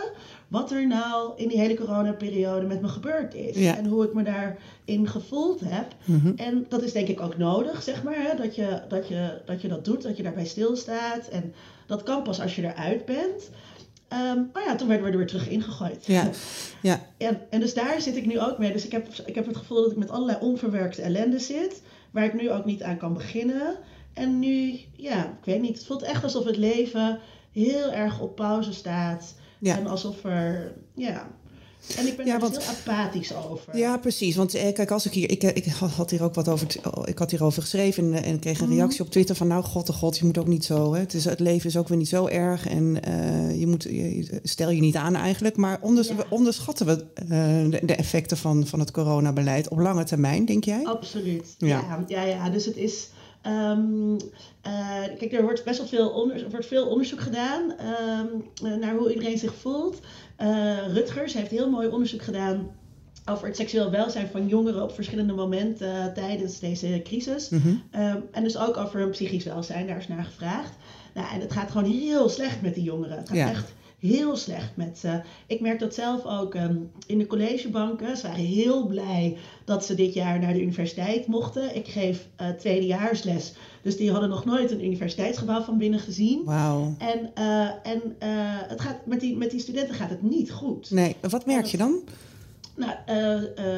wat 0.54 0.72
er 0.72 0.88
nou 0.88 1.32
in 1.36 1.48
die 1.48 1.58
hele 1.58 1.76
coronaperiode 1.76 2.66
met 2.66 2.82
me 2.82 2.88
gebeurd 2.88 3.34
is. 3.34 3.58
Ja. 3.58 3.78
En 3.78 3.86
hoe 3.86 4.04
ik 4.04 4.14
me 4.14 4.24
daarin 4.24 5.08
gevoeld 5.08 5.60
heb. 5.66 5.86
Mhm. 6.06 6.32
En 6.36 6.66
dat 6.70 6.82
is 6.82 6.92
denk 6.92 7.08
ik 7.08 7.22
ook 7.22 7.38
nodig, 7.38 7.84
zeg 7.84 8.04
maar, 8.04 8.16
hè, 8.16 8.38
dat, 8.38 8.56
je, 8.56 8.82
dat, 8.88 9.08
je, 9.08 9.42
dat 9.46 9.62
je 9.62 9.68
dat 9.68 9.86
doet, 9.86 10.02
dat 10.02 10.18
je 10.18 10.24
daarbij 10.24 10.46
stilstaat. 10.46 11.28
En 11.28 11.54
dat 11.86 12.04
kan 12.04 12.24
pas 12.24 12.42
als 12.42 12.56
je 12.56 12.62
eruit 12.62 13.06
bent. 13.06 13.50
Ehm 14.14 14.42
maar 14.54 14.64
ja, 14.64 14.76
toen 14.76 14.88
werden 14.88 15.06
we 15.06 15.12
er 15.12 15.18
weer 15.18 15.28
terug 15.28 15.50
ingegooid. 15.50 16.06
Ja. 16.06 16.30
Ja. 16.82 17.00
En, 17.18 17.42
en 17.50 17.60
dus 17.60 17.74
daar 17.74 18.02
zit 18.02 18.16
ik 18.16 18.26
nu 18.26 18.40
ook 18.40 18.58
mee. 18.58 18.72
Dus 18.72 18.86
ik 18.86 18.92
heb, 18.92 19.08
ik 19.26 19.36
heb 19.36 19.46
het 19.46 19.58
gevoel 19.58 19.82
dat 19.82 19.92
ik 19.92 19.98
met 19.98 20.10
allerlei 20.10 20.38
onverwerkte 20.42 21.02
ellende 21.02 21.40
zit, 21.40 21.82
waar 22.12 22.24
ik 22.24 22.34
nu 22.34 22.52
ook 22.52 22.66
niet 22.66 22.84
aan 22.84 22.98
kan 22.98 23.14
beginnen. 23.14 23.78
En 24.14 24.40
nu, 24.40 24.80
ja, 24.96 25.26
ik 25.26 25.46
weet 25.46 25.62
niet, 25.62 25.78
het 25.78 25.86
voelt 25.86 26.02
echt 26.02 26.24
alsof 26.24 26.46
het 26.46 26.58
leven 26.58 27.20
heel 27.52 27.92
erg 27.92 28.20
op 28.20 28.36
pauze 28.36 28.74
staat. 28.74 29.36
Ja. 29.60 29.78
En 29.78 29.88
alsof 29.88 30.24
er, 30.24 30.74
ja. 30.96 31.28
En 31.98 32.08
ik 32.08 32.18
ben 32.18 32.26
Ja, 32.26 32.34
er 32.34 32.40
dus 32.40 32.50
want- 32.50 32.64
heel 32.64 32.94
apathisch 32.94 33.34
over. 33.36 33.78
Ja, 33.78 33.98
precies. 33.98 34.36
Want 34.36 34.54
eh, 34.54 34.74
kijk, 34.74 34.92
als 34.92 35.06
ik 35.06 35.12
hier, 35.14 35.30
ik, 35.32 35.44
eh, 35.44 35.50
ik 35.56 35.66
had 35.96 36.10
hier 36.10 36.24
ook 36.24 36.34
wat 36.36 36.48
over, 36.48 36.68
oh, 36.94 37.04
ik 37.08 37.18
had 37.18 37.32
hierover 37.32 37.62
geschreven 37.62 38.14
en, 38.14 38.24
eh, 38.24 38.30
en 38.30 38.40
kreeg 38.40 38.60
een 38.62 38.70
reactie 38.70 39.02
op 39.02 39.10
Twitter 39.12 39.36
van, 39.36 39.48
nou, 39.48 39.64
god, 39.64 39.86
de 39.86 39.94
god, 39.94 40.18
je 40.18 40.26
moet 40.26 40.38
ook 40.38 40.48
niet 40.48 40.66
zo, 40.66 40.94
hè. 40.94 41.00
Het, 41.00 41.14
is, 41.14 41.26
het 41.26 41.40
leven 41.40 41.70
is 41.70 41.78
ook 41.78 41.88
weer 41.88 41.98
niet 41.98 42.08
zo 42.08 42.28
erg 42.28 42.68
en 42.68 43.04
eh, 43.04 43.60
je 43.60 43.68
moet, 43.68 43.84
je, 43.84 44.40
stel 44.44 44.70
je 44.70 44.82
niet 44.82 44.96
aan 44.96 45.16
eigenlijk, 45.16 45.56
maar 45.56 45.78
onders, 45.82 46.08
Ja. 46.08 46.16
onderschatten 46.30 46.86
we 46.86 47.06
de, 47.28 47.80
de 47.86 47.96
effecten 47.96 48.38
van, 48.38 48.68
van 48.68 48.80
het 48.80 48.92
coronabeleid 48.92 49.68
op 49.70 49.78
lange 49.80 50.04
termijn, 50.04 50.46
denk 50.46 50.64
jij? 50.64 50.86
Absoluut. 50.86 51.56
Ja. 51.58 51.68
Ja, 51.68 52.04
ja, 52.08 52.24
ja, 52.24 52.50
dus 52.50 52.66
het 52.66 52.78
is. 52.78 53.08
Ehm, 53.44 54.16
eh, 54.62 55.18
kijk, 55.18 55.34
er 55.34 55.44
wordt 55.44 55.64
best 55.64 55.78
wel 55.78 55.88
veel, 55.88 56.10
onder, 56.10 56.50
wordt 56.50 56.66
veel 56.66 56.88
onderzoek 56.88 57.20
gedaan 57.22 57.78
ehm, 57.78 58.28
eh, 58.64 58.80
naar 58.80 58.96
hoe 58.96 59.14
iedereen 59.14 59.38
zich 59.38 59.54
voelt. 59.54 60.00
Eh, 60.36 60.94
Rutgers 60.94 61.34
heeft 61.34 61.52
heel 61.52 61.70
mooi 61.70 61.88
onderzoek 61.88 62.22
gedaan 62.22 62.70
over 63.26 63.48
het 63.48 63.56
seksueel 63.56 63.92
welzijn 63.92 64.28
van 64.28 64.48
jongeren 64.48 64.84
op 64.84 64.92
verschillende 64.94 65.34
momenten 65.34 66.14
tijdens 66.14 66.60
deze 66.60 67.02
crisis. 67.04 67.50
Mhm. 67.50 67.74
Ehm, 67.92 68.18
en 68.32 68.44
dus 68.44 68.58
ook 68.58 68.78
over 68.78 69.00
hun 69.00 69.10
psychisch 69.10 69.44
welzijn, 69.44 69.88
daar 69.88 69.98
is 69.98 70.08
naar 70.08 70.24
gevraagd. 70.24 70.74
Nou, 71.14 71.28
en 71.34 71.40
het 71.40 71.52
gaat 71.52 71.72
gewoon 71.72 71.92
heel 71.92 72.30
slecht 72.30 72.62
met 72.62 72.74
die 72.76 72.84
jongeren. 72.84 73.18
Het 73.18 73.28
gaat 73.28 73.38
Ja. 73.38 73.50
echt 73.50 73.74
heel 74.08 74.36
slecht 74.36 74.72
met 74.76 74.98
ze. 74.98 75.22
Ik 75.48 75.60
merk 75.60 75.80
dat 75.80 75.94
zelf 75.94 76.26
ook 76.26 76.56
ehm, 76.56 76.76
in 77.08 77.18
de 77.18 77.28
collegebanken. 77.28 78.18
Ze 78.18 78.28
waren 78.28 78.46
heel 78.46 78.86
blij 78.88 79.38
dat 79.66 79.86
ze 79.86 79.96
dit 79.96 80.14
jaar 80.14 80.40
naar 80.40 80.54
de 80.54 80.62
universiteit 80.62 81.28
mochten. 81.28 81.76
Ik 81.76 81.88
geef 81.88 82.28
eh 82.36 82.48
tweedejaarsles, 82.50 83.54
dus 83.82 83.98
die 83.98 84.12
hadden 84.12 84.30
nog 84.30 84.46
nooit 84.46 84.72
een 84.72 84.86
universiteitsgebouw 84.86 85.62
van 85.62 85.78
binnen 85.78 86.00
gezien. 86.00 86.44
Wauw. 86.44 86.96
En, 86.98 87.32
eh, 87.34 87.92
en 87.94 88.02
eh, 88.20 88.30
het 88.68 88.82
gaat, 88.82 89.06
met, 89.06 89.20
die, 89.20 89.38
met 89.38 89.52
die 89.52 89.60
studenten 89.60 89.96
gaat 89.96 90.10
het 90.10 90.22
niet 90.22 90.52
goed. 90.52 90.92
Nee, 90.92 91.16
wat 91.30 91.46
merk 91.46 91.66
je 91.66 91.78
dan? 91.78 92.02
Nou, 92.76 92.94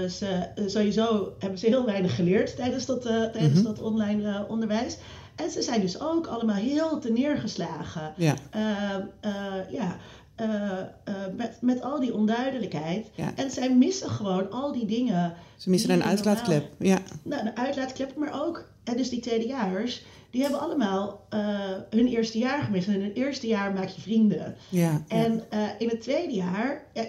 ze, 0.10 0.48
sowieso 0.66 1.34
hebben 1.40 1.60
ze 1.60 1.66
heel 1.66 1.86
weinig 1.86 2.16
geleerd 2.16 2.56
tijdens 2.56 2.86
dat, 2.86 3.02
tijdens 3.02 3.54
Mhm. 3.54 3.64
dat 3.64 3.82
online 3.82 4.46
onderwijs. 4.50 4.98
En 5.36 5.52
ze 5.52 5.62
zijn 5.62 5.82
dus 5.82 6.00
ook 6.00 6.28
allemaal 6.28 6.56
heel 6.56 7.00
te 7.00 7.12
neergeslagen. 7.12 8.14
Ja. 8.18 8.36
Eh, 8.50 8.96
eh, 9.20 9.70
ja, 9.70 9.98
eh, 10.36 11.14
met, 11.36 11.58
met 11.62 11.82
al 11.82 12.00
die 12.00 12.14
onduidelijkheid. 12.14 13.08
Ja. 13.16 13.32
En 13.36 13.52
zij 13.52 13.76
missen 13.76 14.10
gewoon 14.10 14.52
al 14.52 14.72
die 14.72 14.86
dingen. 14.86 15.34
Ze 15.58 15.70
missen 15.70 15.90
een 15.90 16.04
uitlaatklep. 16.04 16.70
Ja. 16.80 16.98
Nou, 17.24 17.44
de 17.44 17.56
uitlaatklep, 17.56 18.16
maar 18.16 18.46
ook, 18.46 18.66
en 18.86 18.98
dus 18.98 19.10
die 19.10 19.20
tweedejaars, 19.20 20.04
die 20.30 20.42
hebben 20.44 20.62
allemaal 20.62 21.26
eh, 21.30 21.40
hun 21.90 22.08
eerste 22.08 22.38
jaar 22.38 22.64
gemist. 22.64 22.88
En 22.88 22.94
in 22.94 23.04
het 23.04 23.16
eerste 23.16 23.48
jaar 23.48 23.74
maak 23.74 23.88
je 23.88 24.02
vrienden. 24.02 24.56
Ja. 24.70 24.82
ja. 24.82 25.04
En 25.08 25.44
eh, 25.50 25.60
in 25.78 25.90
het 25.90 26.02
tweede 26.02 26.34
jaar, 26.34 26.86
ja, 26.94 27.06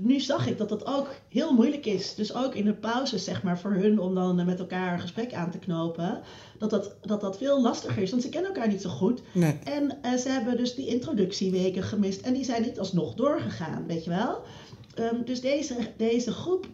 nu 0.00 0.20
zag 0.20 0.46
ik 0.46 0.58
dat 0.58 0.68
dat 0.68 0.86
ook 0.86 1.14
heel 1.28 1.52
moeilijk 1.52 1.86
is. 1.86 2.14
Dus 2.14 2.34
ook 2.34 2.54
in 2.54 2.64
de 2.64 2.74
pauzes, 2.74 3.24
zeg 3.24 3.42
maar, 3.42 3.58
voor 3.58 3.72
hun 3.72 4.00
om 4.00 4.14
dan 4.14 4.44
met 4.46 4.58
elkaar 4.58 4.92
een 4.92 5.00
gesprek 5.00 5.32
aan 5.32 5.50
te 5.50 5.58
knopen. 5.58 6.20
Dat 6.58 6.70
dat, 6.70 6.96
dat 7.00 7.20
dat 7.20 7.38
veel 7.38 7.62
lastiger 7.62 8.02
is, 8.02 8.10
want 8.10 8.22
ze 8.22 8.28
kennen 8.28 8.54
elkaar 8.54 8.68
niet 8.68 8.82
zo 8.82 8.90
goed. 8.90 9.22
Nee. 9.32 9.58
En 9.64 10.02
eh, 10.02 10.14
ze 10.14 10.28
hebben 10.28 10.56
dus 10.56 10.74
die 10.74 10.86
introductieweken 10.86 11.82
gemist. 11.82 12.20
En 12.20 12.32
die 12.32 12.44
zijn 12.44 12.62
niet 12.62 12.78
alsnog 12.78 13.14
doorgegaan, 13.14 13.86
weet 13.86 14.04
je 14.04 14.10
wel. 14.10 14.42
Ehm, 14.94 15.24
dus 15.24 15.40
deze, 15.40 15.76
deze 15.96 16.32
groep 16.32 16.66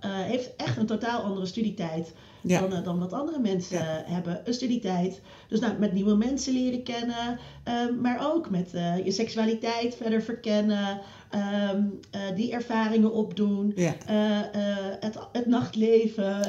heeft 0.00 0.56
echt 0.56 0.76
een 0.76 0.86
totaal 0.86 1.22
andere 1.22 1.46
studietijd 1.46 2.12
Ja. 2.42 2.60
dan, 2.60 2.72
eh, 2.72 2.84
dan 2.84 2.98
wat 2.98 3.12
andere 3.12 3.38
mensen 3.38 3.78
Ja. 3.78 4.02
hebben. 4.06 4.40
Een 4.44 4.54
studietijd. 4.54 5.20
Dus 5.48 5.60
nou, 5.60 5.78
met 5.78 5.92
nieuwe 5.92 6.14
mensen 6.16 6.52
leren 6.52 6.82
kennen. 6.82 7.38
ehm, 7.64 8.00
maar 8.00 8.32
ook 8.32 8.50
met 8.50 8.74
eh, 8.74 9.04
je 9.04 9.10
seksualiteit 9.10 9.94
verder 9.94 10.22
verkennen. 10.22 11.00
Ehm, 11.32 11.82
eh, 12.10 12.20
die 12.36 12.52
ervaringen 12.52 13.12
opdoen. 13.12 13.72
Ja. 13.76 13.94
eh, 14.06 14.38
eh, 14.38 14.76
het, 15.00 15.18
het 15.32 15.46
nachtleven 15.46 16.40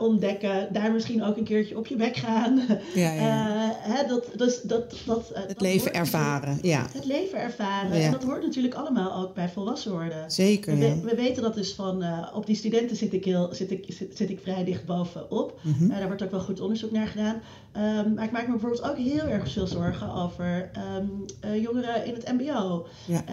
ontdekken. 0.00 0.68
Daar 0.72 0.92
misschien 0.92 1.22
ook 1.24 1.36
een 1.36 1.44
keertje 1.44 1.78
op 1.78 1.86
je 1.86 1.96
bek 1.96 2.16
gaan. 2.16 2.60
Ja, 2.94 3.12
ja, 3.12 3.12
ja. 3.12 3.76
Hè, 3.78 4.06
dat, 4.08 4.26
dus, 4.36 4.60
dat, 4.62 4.94
dat, 5.06 5.30
eh, 5.30 5.40
Het 5.40 5.48
dat 5.48 5.60
leven 5.60 5.94
ervaren. 5.94 6.58
Ja. 6.62 6.86
Het 6.92 7.04
leven 7.04 7.38
ervaren. 7.38 7.90
En 7.92 8.10
dat 8.10 8.22
hoort 8.24 8.42
natuurlijk 8.42 8.74
allemaal 8.74 9.22
ook 9.22 9.34
bij 9.34 9.48
volwassen 9.48 9.92
worden. 9.92 10.30
Zeker. 10.30 10.78
We, 10.78 10.94
we- 10.94 11.00
we 11.10 11.14
weten 11.14 11.42
dat 11.42 11.54
dus 11.54 11.72
van, 11.74 12.04
op 12.34 12.46
die 12.46 12.56
studenten 12.56 12.96
zit 12.96 13.12
ik, 13.12 13.24
heel, 13.24 13.48
zit, 13.52 13.70
ik, 13.70 13.84
zit, 13.88 14.16
zit 14.16 14.30
ik 14.30 14.40
vrij 14.42 14.64
dicht 14.64 14.84
bovenop. 14.84 15.58
Eh, 15.90 15.96
daar 15.98 16.06
wordt 16.06 16.22
ook 16.22 16.30
wel 16.30 16.40
goed 16.40 16.60
onderzoek 16.60 16.90
naar 16.90 17.06
gedaan. 17.06 17.40
Ehm, 17.72 18.14
maar 18.14 18.24
ik 18.24 18.30
maak 18.30 18.44
me 18.46 18.50
bijvoorbeeld 18.52 18.82
ook 18.90 18.96
heel 18.96 19.26
erg 19.26 19.52
veel 19.52 19.66
zorgen 19.66 20.12
over 20.14 20.70
ehm, 20.72 21.06
eh, 21.40 21.62
jongeren 21.62 22.04
in 22.06 22.14
het 22.14 22.32
mbo. 22.32 22.86
Ja. 23.06 23.24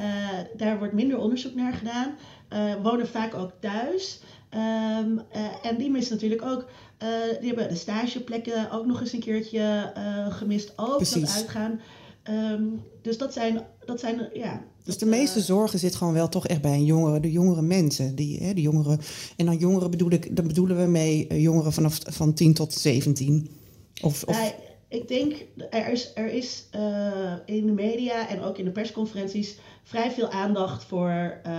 Daar 0.58 0.78
wordt 0.78 0.94
minder 1.00 1.18
onderzoek 1.18 1.56
naar 1.56 1.74
gedaan. 1.74 2.16
Eh, 2.50 2.74
wonen 2.84 3.08
vaak 3.08 3.34
ook 3.34 3.52
thuis. 3.60 4.20
Ehm, 4.50 5.18
eh, 5.32 5.66
en 5.66 5.78
die 5.78 5.90
missen 5.90 6.14
natuurlijk 6.14 6.42
ook, 6.42 6.66
eh, 6.98 7.08
die 7.40 7.48
hebben 7.48 7.70
de 7.70 7.76
stageplekken 7.76 8.72
ook 8.72 8.86
nog 8.86 9.00
eens 9.00 9.14
een 9.14 9.20
keertje 9.20 9.92
gemist. 10.30 10.74
Ook 10.76 10.96
Precies. 10.96 11.22
dat 11.22 11.36
uitgaan. 11.36 11.80
Ehm, 12.24 12.64
dus 13.02 13.18
dat 13.18 13.34
zijn, 13.34 13.66
dat 13.86 14.00
zijn 14.00 14.30
ja. 14.34 14.64
Dus 14.84 14.98
de 14.98 15.06
meeste 15.06 15.42
zorgen 15.42 15.80
zit 15.80 15.96
gewoon 15.96 16.14
wel 16.14 16.30
toch 16.30 16.48
echt 16.48 16.62
bij 16.62 16.74
een 16.74 16.86
jongere, 16.86 17.20
de 17.20 17.32
jongere 17.32 17.62
mensen. 17.62 18.16
Die, 18.16 18.44
hè, 18.44 18.54
de 18.54 18.62
jongeren, 18.62 19.00
en 19.38 19.46
dan 19.46 19.58
jongeren 19.58 19.92
bedoel 19.92 20.12
ik, 20.12 20.36
dan 20.36 20.48
bedoelen 20.48 20.78
we 20.78 20.86
mee 20.86 21.42
jongeren 21.42 21.74
vanaf 21.74 22.00
van 22.04 22.34
10 22.34 22.54
tot 22.54 22.74
17. 22.74 23.50
Of, 24.02 24.24
of, 24.24 24.38
Nou, 24.38 24.52
ik 24.88 25.08
denk, 25.08 25.46
er 25.70 25.92
is, 25.92 26.12
er 26.16 26.32
is 26.32 26.66
in 27.46 27.66
de 27.66 27.72
media 27.72 28.30
en 28.30 28.42
ook 28.42 28.58
in 28.58 28.66
de 28.66 28.72
persconferenties 28.72 29.58
vrij 29.90 30.12
veel 30.12 30.30
aandacht 30.32 30.84
voor 30.84 31.40
eh, 31.44 31.52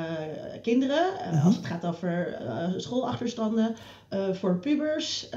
kinderen. 0.62 1.18
eh, 1.20 1.32
Mhm. 1.32 1.46
Als 1.46 1.56
het 1.56 1.66
gaat 1.66 1.84
over 1.86 2.34
eh, 2.34 2.68
schoolachterstanden. 2.76 3.74
voor 4.32 4.56
pubers 4.58 5.28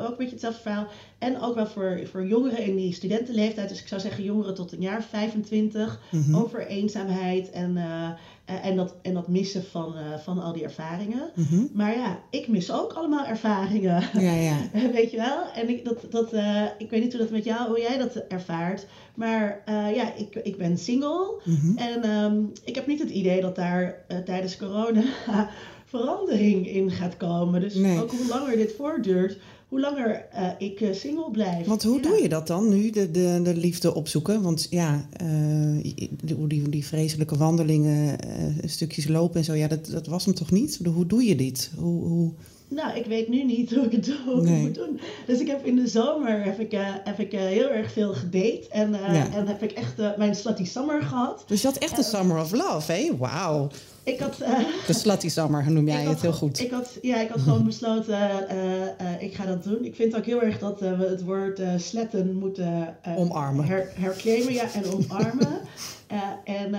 ook 0.00 0.08
een 0.10 0.16
beetje 0.16 0.32
hetzelfde 0.32 0.60
verhaal. 0.60 0.86
En 1.18 1.40
ook 1.40 1.54
wel 1.54 1.66
voor, 1.66 2.00
voor 2.10 2.26
jongeren 2.26 2.64
in 2.64 2.76
die 2.76 2.92
studentenleeftijd. 2.92 3.68
Dus 3.68 3.80
ik 3.80 3.88
zou 3.88 4.00
zeggen 4.00 4.24
jongeren 4.24 4.54
tot 4.54 4.72
een 4.72 4.80
jaar 4.80 5.02
25. 5.02 6.00
Mhm. 6.10 6.34
Over 6.36 6.66
eenzaamheid 6.66 7.50
en, 7.50 7.76
en, 8.44 8.76
dat, 8.76 8.94
en 9.02 9.14
dat 9.14 9.28
missen 9.28 9.64
van, 9.64 9.94
van 10.22 10.42
al 10.42 10.52
die 10.52 10.62
ervaringen. 10.62 11.30
Mhm. 11.34 11.64
Maar 11.72 11.96
ja, 11.96 12.18
ik 12.30 12.48
mis 12.48 12.72
ook 12.72 12.92
allemaal 12.92 13.26
ervaringen. 13.26 14.02
Ja, 14.12 14.32
ja. 14.32 14.56
Weet 14.92 15.10
je 15.10 15.16
wel? 15.16 15.38
En 15.54 15.68
ik, 15.68 15.84
dat, 15.84 16.06
dat, 16.10 16.32
ik 16.78 16.90
weet 16.90 17.02
niet 17.02 17.12
hoe 17.12 17.20
dat 17.22 17.30
met 17.30 17.44
jou, 17.44 17.68
hoe 17.68 17.80
jij 17.80 17.98
dat 17.98 18.14
ervaart. 18.28 18.86
Maar 19.14 19.62
ja, 19.94 20.14
ik, 20.14 20.34
ik 20.34 20.56
ben 20.56 20.78
single. 20.78 21.40
En 21.76 22.27
ehm, 22.28 22.44
ik 22.64 22.74
heb 22.74 22.86
niet 22.86 23.00
het 23.00 23.10
idee 23.10 23.40
dat 23.40 23.56
daar 23.56 24.04
eh, 24.08 24.18
tijdens 24.18 24.56
corona 24.56 25.02
verandering 25.84 26.68
in 26.70 26.90
gaat 26.90 27.16
komen. 27.16 27.60
Dus 27.60 27.74
Nee. 27.74 28.02
ook 28.02 28.10
hoe 28.10 28.28
langer 28.28 28.56
dit 28.56 28.72
voortduurt, 28.76 29.38
hoe 29.68 29.80
langer 29.80 30.26
eh, 30.32 30.48
ik 30.58 30.80
eh, 30.80 30.92
single 30.92 31.30
blijf. 31.30 31.66
Want 31.66 31.82
hoe 31.82 31.96
Ja. 31.96 32.02
doe 32.02 32.22
je 32.22 32.28
dat 32.28 32.46
dan 32.46 32.68
nu, 32.68 32.90
de, 32.90 33.10
de, 33.10 33.40
de 33.42 33.56
liefde 33.56 33.94
opzoeken? 33.94 34.42
Want 34.42 34.66
ja, 34.70 35.08
eh, 35.12 36.08
die, 36.22 36.68
die, 36.68 36.84
vreselijke 36.86 37.36
wandelingen, 37.36 38.18
stukjes 38.64 39.08
lopen 39.08 39.38
en 39.38 39.44
zo, 39.44 39.54
ja, 39.54 39.68
dat, 39.68 39.86
dat 39.86 40.06
was 40.06 40.24
hem 40.24 40.34
toch 40.34 40.50
niet? 40.50 40.80
Hoe 40.94 41.06
doe 41.06 41.24
je 41.24 41.36
dit? 41.36 41.70
Hoe, 41.76 42.04
hoe... 42.04 42.32
Nou, 42.70 42.96
ik 42.96 43.06
weet 43.06 43.28
nu 43.28 43.44
niet 43.44 43.74
hoe 43.74 43.84
ik 43.84 43.92
het, 43.92 44.12
hoe 44.26 44.42
Nee. 44.42 44.60
moet 44.60 44.74
doen. 44.74 45.00
Dus 45.26 45.40
ik 45.40 45.46
heb 45.46 45.64
in 45.66 45.76
de 45.76 45.86
zomer 45.86 46.44
heb 46.44 46.60
ik, 46.60 46.72
eh, 46.72 46.80
heb 47.04 47.18
ik, 47.20 47.32
eh, 47.32 47.40
heel 47.40 47.68
erg 47.70 47.92
veel 47.92 48.14
gedate. 48.14 48.66
En, 48.70 48.94
eh, 48.94 49.14
Ja. 49.14 49.26
en 49.34 49.46
heb 49.46 49.62
ik 49.62 49.72
echt 49.72 49.94
mijn 50.16 50.34
slutty 50.34 50.64
summer 50.64 51.02
gehad. 51.02 51.44
Dus 51.46 51.60
je 51.62 51.66
had 51.66 51.76
echt 51.76 51.98
een 51.98 52.04
summer 52.04 52.40
of 52.40 52.52
love, 52.52 52.92
hè? 52.92 53.16
Wauw. 53.16 53.68
Ik 54.08 54.20
had... 54.20 54.40
eh, 54.40 54.58
De 54.86 54.92
slutty 54.92 55.28
summer 55.28 55.70
noem 55.70 55.86
jij 55.88 56.02
had 56.02 56.12
het 56.12 56.22
heel 56.22 56.32
goed. 56.32 56.60
Ik 56.60 56.70
had, 56.70 56.98
ja, 57.02 57.20
ik 57.20 57.28
had 57.28 57.40
gewoon 57.40 57.64
besloten, 57.64 58.48
eh, 58.48 58.82
eh, 58.82 59.22
ik 59.22 59.34
ga 59.34 59.44
dat 59.46 59.64
doen. 59.64 59.84
Ik 59.84 59.94
vind 59.94 60.16
ook 60.16 60.24
heel 60.24 60.42
erg 60.42 60.58
dat 60.58 60.80
we 60.80 60.86
het 61.10 61.24
woord 61.24 61.60
sletten 61.76 62.34
moeten 62.38 62.96
Omarmen. 63.16 63.64
Her, 63.64 63.92
herclaimen 63.94 64.52
ja, 64.52 64.64
en 64.74 64.84
omarmen. 64.92 65.60
En, 66.44 66.74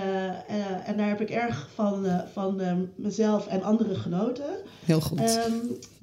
en 0.86 0.96
daar 0.96 1.08
heb 1.08 1.20
ik 1.20 1.30
erg 1.30 1.68
van, 1.74 2.06
van 2.32 2.60
mezelf 2.96 3.46
en 3.46 3.62
anderen 3.62 3.96
genoten. 3.96 4.44
Heel 4.84 5.00
goed. 5.00 5.20
Ehm, 5.20 5.52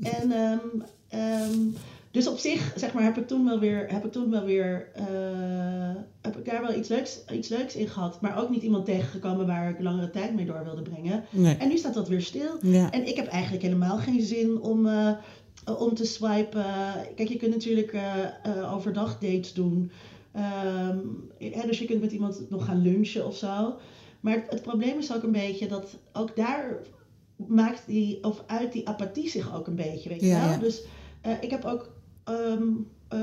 en 0.04 0.32
ehm, 1.10 1.58
dus 2.18 2.28
op 2.28 2.38
zich, 2.38 2.74
zeg 2.76 2.94
maar, 2.94 3.04
heb 3.04 3.18
ik 3.18 3.28
toen 3.28 3.46
wel 3.46 3.60
weer, 3.60 3.86
heb 3.92 4.06
ik 4.06 4.12
toen 4.12 4.30
wel 4.30 4.46
weer, 4.46 4.90
eh, 4.94 5.06
heb 6.22 6.38
ik 6.38 6.46
daar 6.46 6.62
wel 6.62 6.76
iets 6.78 6.90
leuks, 6.90 7.20
iets 7.32 7.50
leuks 7.50 7.76
in 7.76 7.88
gehad. 7.88 8.22
Maar 8.22 8.42
ook 8.42 8.50
niet 8.50 8.62
iemand 8.64 8.86
tegengekomen 8.86 9.48
waar 9.48 9.70
ik 9.70 9.80
langere 9.80 10.10
tijd 10.10 10.36
mee 10.36 10.46
door 10.46 10.64
wilde 10.64 10.82
brengen. 10.82 11.24
nee. 11.30 11.56
En 11.56 11.68
nu 11.68 11.78
staat 11.78 11.94
dat 11.94 12.08
weer 12.08 12.22
stil. 12.22 12.58
Ja. 12.62 12.92
En 12.92 13.08
ik 13.08 13.16
heb 13.16 13.28
eigenlijk 13.28 13.64
helemaal 13.64 13.98
geen 13.98 14.22
zin 14.22 14.62
om, 14.62 14.86
eh, 14.88 15.12
om 15.80 15.94
te 15.94 16.06
swipen. 16.06 16.66
Kijk, 17.16 17.30
je 17.30 17.38
kunt 17.38 17.54
natuurlijk 17.54 17.94
eh, 17.94 18.74
overdag 18.74 19.20
dates 19.20 19.54
doen. 19.54 19.92
Hè, 21.38 21.68
dus 21.68 21.80
je 21.80 21.86
kunt 21.86 22.02
met 22.02 22.12
iemand 22.12 22.50
nog 22.50 22.66
gaan 22.66 22.82
lunchen 22.82 23.26
of 23.26 23.36
zo. 23.36 23.76
Maar 24.20 24.34
het, 24.34 24.46
het 24.50 24.62
probleem 24.62 24.98
is 24.98 25.14
ook 25.14 25.24
een 25.24 25.32
beetje 25.32 25.68
dat 25.68 25.98
ook 26.14 26.36
daar 26.36 26.78
maakt 27.48 27.84
die, 27.88 28.24
of 28.24 28.44
uit 28.48 28.72
die 28.72 28.88
apathie 28.88 29.30
zich 29.30 29.56
ook 29.56 29.68
een 29.68 29.76
beetje, 29.76 30.10
weet 30.10 30.22
je 30.22 30.28
Ja, 30.28 30.50
wel? 30.50 30.60
Dus 30.60 30.82
ik 31.42 31.50
heb 31.50 31.66
ook, 31.66 31.96
ehm, 32.28 32.64
eh, 33.08 33.20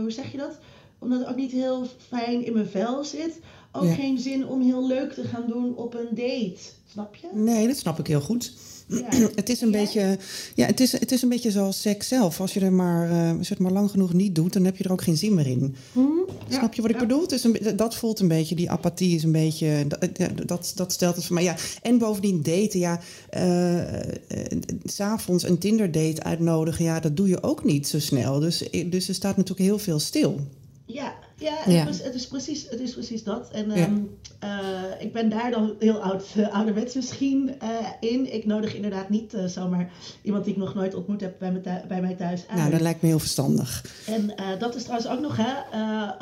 hoe 0.00 0.10
zeg 0.10 0.32
je 0.32 0.38
dat? 0.38 0.58
Omdat 0.98 1.18
het 1.18 1.28
ook 1.28 1.36
niet 1.36 1.50
heel 1.52 1.86
fijn 2.08 2.44
in 2.44 2.52
mijn 2.52 2.66
vel 2.68 3.04
zit, 3.04 3.40
ook 3.72 3.84
Ja. 3.84 3.94
geen 3.94 4.18
zin 4.18 4.46
om 4.46 4.60
heel 4.60 4.86
leuk 4.86 5.12
te 5.12 5.24
gaan 5.24 5.44
doen 5.46 5.76
op 5.76 5.94
een 5.94 6.08
date. 6.14 6.58
Snap 6.92 7.14
je? 7.14 7.26
Nee, 7.32 7.66
dat 7.66 7.76
snap 7.76 7.98
ik 7.98 8.06
heel 8.06 8.20
goed. 8.20 8.52
Ja. 8.86 9.28
Het 9.34 9.48
is 9.48 9.60
een 9.60 9.70
beetje, 9.70 10.18
ja, 10.54 10.66
het 10.66 10.80
is, 10.80 10.92
het 10.92 11.12
is 11.12 11.22
een 11.22 11.28
beetje 11.28 11.50
zoals 11.50 11.80
seks 11.80 12.08
zelf. 12.08 12.40
Als 12.40 12.54
je 12.54 12.60
er 12.60 12.72
maar, 12.72 13.10
eh, 13.10 13.34
zeg 13.40 13.58
maar 13.58 13.72
lang 13.72 13.90
genoeg 13.90 14.12
niet 14.12 14.34
doet, 14.34 14.52
dan 14.52 14.64
heb 14.64 14.76
je 14.76 14.84
er 14.84 14.92
ook 14.92 15.02
geen 15.02 15.16
zin 15.16 15.34
meer 15.34 15.46
in. 15.46 15.74
Snap 16.48 16.74
je 16.74 16.82
wat 16.82 16.90
ik 16.90 16.98
bedoel? 16.98 17.20
Het 17.20 17.32
is 17.32 17.44
een, 17.44 17.76
dat 17.76 17.94
voelt 17.94 18.20
een 18.20 18.28
beetje, 18.28 18.54
die 18.54 18.70
apathie 18.70 19.14
is 19.14 19.22
een 19.22 19.32
beetje, 19.32 19.84
dat, 19.88 20.08
ja, 20.12 20.28
dat, 20.28 20.72
dat 20.74 20.92
stelt 20.92 21.16
het 21.16 21.24
voor 21.24 21.34
mij. 21.34 21.44
Ja. 21.44 21.56
En 21.82 21.98
bovendien 21.98 22.42
daten, 22.42 22.78
ja, 22.78 23.00
eh, 23.30 24.00
eh, 24.00 24.10
s'avonds 24.84 25.44
een 25.44 25.58
Tinder 25.58 25.92
date 25.92 26.22
uitnodigen, 26.22 26.84
ja, 26.84 27.00
dat 27.00 27.16
doe 27.16 27.28
je 27.28 27.42
ook 27.42 27.64
niet 27.64 27.88
zo 27.88 27.98
snel. 27.98 28.40
Dus, 28.40 28.68
dus 28.86 29.08
er 29.08 29.14
staat 29.14 29.36
natuurlijk 29.36 29.66
heel 29.66 29.78
veel 29.78 29.98
stil. 29.98 30.40
Ja, 30.96 31.14
ja, 31.36 31.58
Ja. 31.66 31.78
Het, 31.84 31.88
is, 31.88 32.02
het, 32.02 32.14
is 32.14 32.26
precies, 32.26 32.66
het 32.70 32.80
is 32.80 32.92
precies 32.92 33.22
dat. 33.24 33.50
En 33.50 33.68
Ja. 33.70 33.74
ehm, 33.74 33.96
eh, 34.38 34.50
ik 34.98 35.12
ben 35.12 35.28
daar 35.28 35.50
dan 35.50 35.74
heel 35.78 35.98
oud, 36.02 36.24
eh, 36.36 36.54
ouderwets 36.54 36.94
misschien 36.94 37.60
eh, 37.60 37.68
in. 38.00 38.34
Ik 38.34 38.44
nodig 38.46 38.74
inderdaad 38.74 39.08
niet 39.08 39.36
zomaar 39.46 39.90
iemand 40.22 40.44
die 40.44 40.52
ik 40.52 40.58
nog 40.58 40.74
nooit 40.74 40.94
ontmoet 40.94 41.20
heb 41.20 41.38
bij, 41.38 41.52
me 41.52 41.60
bij 41.88 42.00
mij 42.00 42.14
thuis 42.14 42.44
uit. 42.48 42.58
Nou, 42.58 42.70
dat 42.70 42.80
lijkt 42.80 43.02
me 43.02 43.08
heel 43.08 43.18
verstandig. 43.18 43.84
En 44.06 44.34
dat 44.58 44.74
is 44.74 44.82
trouwens 44.82 45.10
ook 45.10 45.20
nog 45.20 45.36
hè, 45.36 45.52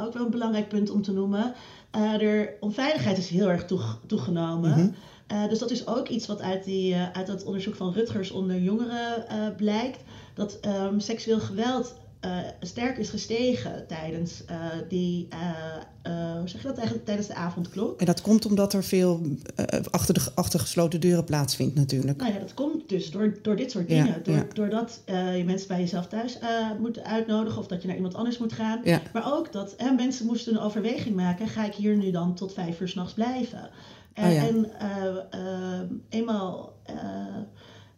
ook 0.04 0.12
wel 0.12 0.24
een 0.24 0.30
belangrijk 0.30 0.68
punt 0.68 0.90
om 0.90 1.02
te 1.02 1.12
noemen. 1.12 1.54
De 1.90 2.56
onveiligheid 2.60 3.18
is 3.18 3.28
heel 3.28 3.50
erg 3.50 3.64
toeg- 3.64 4.00
toegenomen. 4.06 4.70
Mhm. 5.26 5.48
Dus 5.48 5.58
dat 5.58 5.70
is 5.70 5.86
ook 5.86 6.08
iets 6.08 6.26
wat 6.26 6.40
uit, 6.40 6.64
die, 6.64 6.96
uit 7.12 7.26
dat 7.26 7.44
onderzoek 7.44 7.74
van 7.74 7.92
Rutgers 7.92 8.30
onder 8.30 8.60
jongeren 8.60 9.24
blijkt. 9.56 9.98
Dat 10.34 10.58
ehm, 10.60 10.98
seksueel 10.98 11.40
geweld 11.40 11.94
eh, 12.24 12.38
sterk 12.60 12.98
is 12.98 13.10
gestegen 13.10 13.86
tijdens 13.86 14.44
eh, 14.44 14.56
die, 14.88 15.28
eh, 16.02 16.38
hoe 16.38 16.48
zeg 16.48 16.60
je 16.60 16.66
dat 16.66 16.76
eigenlijk, 16.76 17.06
tijdens 17.06 17.26
de 17.26 17.34
avondklok. 17.34 18.00
En 18.00 18.06
dat 18.06 18.20
komt 18.20 18.46
omdat 18.46 18.72
er 18.72 18.84
veel 18.84 19.20
achter, 19.90 20.14
de, 20.14 20.20
achter 20.34 20.60
gesloten 20.60 21.00
deuren 21.00 21.24
plaatsvindt 21.24 21.74
natuurlijk. 21.74 22.18
Nou 22.18 22.32
ja, 22.32 22.38
dat 22.38 22.54
komt 22.54 22.88
dus 22.88 23.10
door, 23.10 23.38
door 23.42 23.56
dit 23.56 23.70
soort 23.70 23.88
Ja, 23.88 24.02
dingen. 24.02 24.22
Door, 24.22 24.34
ja. 24.34 24.46
Doordat 24.52 25.02
je 25.36 25.42
mensen 25.46 25.68
bij 25.68 25.80
jezelf 25.80 26.06
thuis 26.06 26.38
moet 26.80 27.00
uitnodigen 27.00 27.58
of 27.58 27.66
dat 27.66 27.80
je 27.80 27.86
naar 27.86 27.96
iemand 27.96 28.14
anders 28.14 28.38
moet 28.38 28.52
gaan. 28.52 28.80
Ja. 28.84 29.00
Maar 29.12 29.36
ook 29.36 29.52
dat 29.52 29.74
hè, 29.76 29.90
mensen 29.90 30.26
moesten 30.26 30.54
een 30.54 30.60
overweging 30.60 31.16
maken. 31.16 31.48
Ga 31.48 31.64
ik 31.64 31.74
hier 31.74 31.96
nu 31.96 32.10
dan 32.10 32.34
tot 32.34 32.52
vijf 32.52 32.80
uur 32.80 32.88
s'nachts 32.88 33.14
blijven? 33.14 33.70
Oh. 34.14 34.24
En 34.24 34.70
eh, 34.78 35.80
eenmaal, 36.08 36.72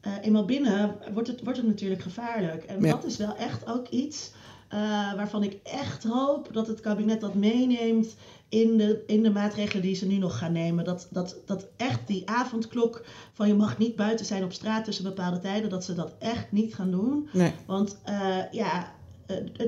eh, 0.07 0.13
eenmaal 0.27 0.45
binnen 0.45 0.95
wordt 1.13 1.29
het, 1.29 1.43
wordt 1.43 1.59
het 1.59 1.67
natuurlijk 1.67 2.03
gevaarlijk. 2.03 2.65
En 2.65 2.81
Ja. 2.81 2.91
dat 2.91 3.05
is 3.05 3.17
wel 3.17 3.37
echt 3.37 3.67
ook 3.67 3.89
iets 3.89 4.33
eh, 4.69 4.79
waarvan 5.15 5.43
ik 5.43 5.59
echt 5.63 6.05
hoop 6.05 6.49
dat 6.53 6.67
het 6.67 6.81
kabinet 6.81 7.21
dat 7.21 7.35
meeneemt 7.35 8.17
in 8.49 8.77
de, 8.77 9.03
in 9.07 9.23
de 9.23 9.31
maatregelen 9.31 9.83
die 9.83 9.95
ze 9.95 10.07
nu 10.07 10.17
nog 10.17 10.39
gaan 10.39 10.53
nemen. 10.53 10.85
Dat, 10.85 11.09
dat, 11.11 11.37
dat 11.47 11.67
echt 11.77 12.07
die 12.07 12.23
avondklok 12.31 13.05
van 13.33 13.49
je 13.49 13.55
mag 13.55 13.79
niet 13.79 13.97
buiten 13.97 14.27
zijn 14.27 14.45
op 14.45 14.53
straat 14.53 14.85
tussen 14.85 15.05
bepaalde 15.05 15.39
tijden, 15.39 15.71
dat 15.71 15.85
ze 15.85 15.95
dat 15.95 16.15
echt 16.19 16.53
niet 16.53 16.75
gaan 16.75 16.91
doen. 16.91 17.29
Nee. 17.33 17.53
Want 17.67 17.99
eh, 18.05 18.39
ja, 18.51 18.93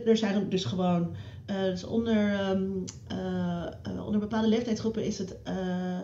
er 0.05 0.17
zijn 0.17 0.49
dus 0.49 0.65
gewoon. 0.65 1.09
Eh, 1.49 1.63
dus 1.65 1.85
onder, 1.85 2.33
ehm, 2.33 2.63
eh, 3.09 3.67
eh, 3.83 4.05
onder 4.07 4.21
bepaalde 4.21 4.49
leeftijdsgroepen 4.49 5.05
is, 5.05 5.19
het, 5.19 5.37
eh, 5.45 5.55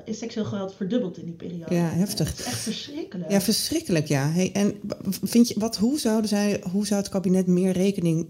is 0.05 0.19
seksueel 0.19 0.47
geweld 0.47 0.75
verdubbeld 0.75 1.19
in 1.19 1.25
die 1.25 1.35
periode. 1.35 1.75
Ja, 1.75 1.89
heftig. 1.89 2.29
Het 2.29 2.39
is 2.39 2.45
echt 2.45 2.59
verschrikkelijk. 2.59 3.31
Ja, 3.31 3.41
verschrikkelijk, 3.41 4.07
ja. 4.07 4.31
Hey, 4.31 4.53
en 4.53 4.75
vind 5.23 5.49
je, 5.49 5.55
wat, 5.59 5.77
hoe, 5.77 5.99
zouden 5.99 6.29
zij, 6.29 6.63
hoe 6.73 6.87
zou 6.87 7.01
het 7.01 7.11
kabinet 7.11 7.47
meer 7.47 7.73
rekening 7.73 8.27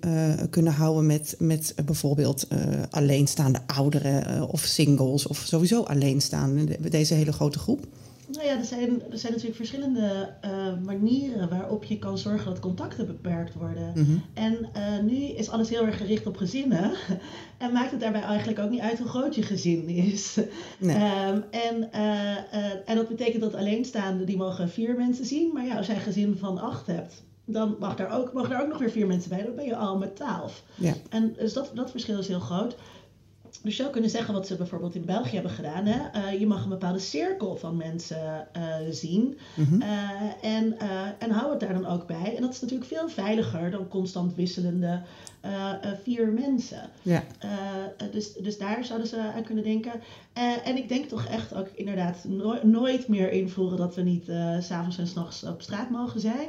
kunnen 0.50 0.72
houden 0.72 1.06
met, 1.06 1.34
met 1.38 1.74
bijvoorbeeld 1.84 2.46
alleenstaande 2.90 3.60
ouderen 3.66 4.48
of 4.48 4.60
singles 4.60 5.26
of 5.26 5.38
sowieso 5.38 5.82
alleenstaande, 5.82 6.64
de- 6.64 6.88
deze 6.88 7.14
hele 7.14 7.32
grote 7.32 7.58
groep? 7.58 7.86
Nou 8.34 8.46
ja, 8.46 8.58
er 8.58 8.64
zijn, 8.64 9.02
er 9.10 9.18
zijn 9.18 9.32
natuurlijk 9.32 9.56
verschillende 9.56 10.34
eh, 10.40 10.50
manieren 10.84 11.48
waarop 11.48 11.84
je 11.84 11.98
kan 11.98 12.18
zorgen 12.18 12.44
dat 12.44 12.60
contacten 12.60 13.06
beperkt 13.06 13.54
worden. 13.54 13.92
Mhm. 13.94 14.16
En 14.34 14.68
eh, 14.72 14.98
nu 15.02 15.16
is 15.16 15.50
alles 15.50 15.68
heel 15.68 15.86
erg 15.86 15.96
gericht 15.96 16.26
op 16.26 16.36
gezinnen. 16.36 16.90
En 17.58 17.72
maakt 17.72 17.90
het 17.90 18.00
daarbij 18.00 18.22
eigenlijk 18.22 18.58
ook 18.58 18.70
niet 18.70 18.80
uit 18.80 18.98
hoe 18.98 19.08
groot 19.08 19.34
je 19.34 19.42
gezin 19.42 19.88
is. 19.88 20.38
Nee. 20.78 20.96
Ehm, 20.96 21.40
en, 21.50 21.92
eh, 21.92 22.88
en 22.90 22.96
dat 22.96 23.08
betekent 23.08 23.42
dat 23.42 23.54
alleenstaanden, 23.54 24.26
die 24.26 24.36
mogen 24.36 24.68
vier 24.68 24.94
mensen 24.96 25.24
zien. 25.24 25.52
Maar 25.52 25.66
ja, 25.66 25.76
als 25.76 25.86
jij 25.86 25.94
een 25.94 26.00
gezin 26.00 26.36
van 26.36 26.58
acht 26.58 26.86
hebt, 26.86 27.22
dan 27.44 27.76
mag 27.78 27.96
daar 27.96 28.18
ook, 28.18 28.32
mogen 28.32 28.50
daar 28.50 28.62
ook 28.62 28.68
nog 28.68 28.78
weer 28.78 28.90
vier 28.90 29.06
mensen 29.06 29.30
bij. 29.30 29.42
Dan 29.42 29.54
ben 29.54 29.64
je 29.64 29.76
al 29.76 29.98
met 29.98 30.16
twaalf. 30.16 30.62
Ja. 30.74 30.94
En 31.10 31.34
dus 31.38 31.52
dat, 31.52 31.70
dat 31.74 31.90
verschil 31.90 32.18
is 32.18 32.28
heel 32.28 32.40
groot. 32.40 32.76
Dus 33.62 33.76
je 33.76 33.80
zou 33.80 33.92
kunnen 33.92 34.10
zeggen 34.10 34.34
wat 34.34 34.46
ze 34.46 34.56
bijvoorbeeld 34.56 34.94
in 34.94 35.04
België 35.04 35.34
hebben 35.34 35.52
gedaan. 35.52 35.86
Hè? 35.86 36.20
Eh, 36.20 36.40
je 36.40 36.46
mag 36.46 36.62
een 36.62 36.68
bepaalde 36.68 36.98
cirkel 36.98 37.56
van 37.56 37.76
mensen 37.76 38.46
eh, 38.52 38.62
zien. 38.90 39.38
Mhm. 39.54 39.82
Eh, 39.82 39.90
en, 40.56 40.78
en 41.18 41.30
hou 41.30 41.50
het 41.50 41.60
daar 41.60 41.74
dan 41.74 41.86
ook 41.86 42.06
bij. 42.06 42.34
En 42.36 42.42
dat 42.42 42.52
is 42.52 42.60
natuurlijk 42.60 42.90
veel 42.90 43.08
veiliger 43.08 43.70
dan 43.70 43.88
constant 43.88 44.34
wisselende 44.34 45.00
vier 46.02 46.28
mensen. 46.28 46.90
Ja. 47.02 47.22
Dus, 48.12 48.32
dus 48.32 48.58
daar 48.58 48.84
zouden 48.84 49.08
ze 49.08 49.32
aan 49.34 49.42
kunnen 49.42 49.64
denken. 49.64 49.92
En 50.64 50.76
ik 50.76 50.88
denk 50.88 51.08
toch 51.08 51.26
echt 51.26 51.54
ook 51.54 51.68
inderdaad 51.74 52.24
no- 52.28 52.58
nooit 52.62 53.08
meer 53.08 53.32
invoeren 53.32 53.78
dat 53.78 53.94
we 53.94 54.02
niet 54.02 54.24
s 54.60 54.66
s'avonds 54.66 54.98
en 54.98 55.06
s'nachts 55.06 55.44
op 55.44 55.62
straat 55.62 55.90
mogen 55.90 56.20
zijn. 56.20 56.48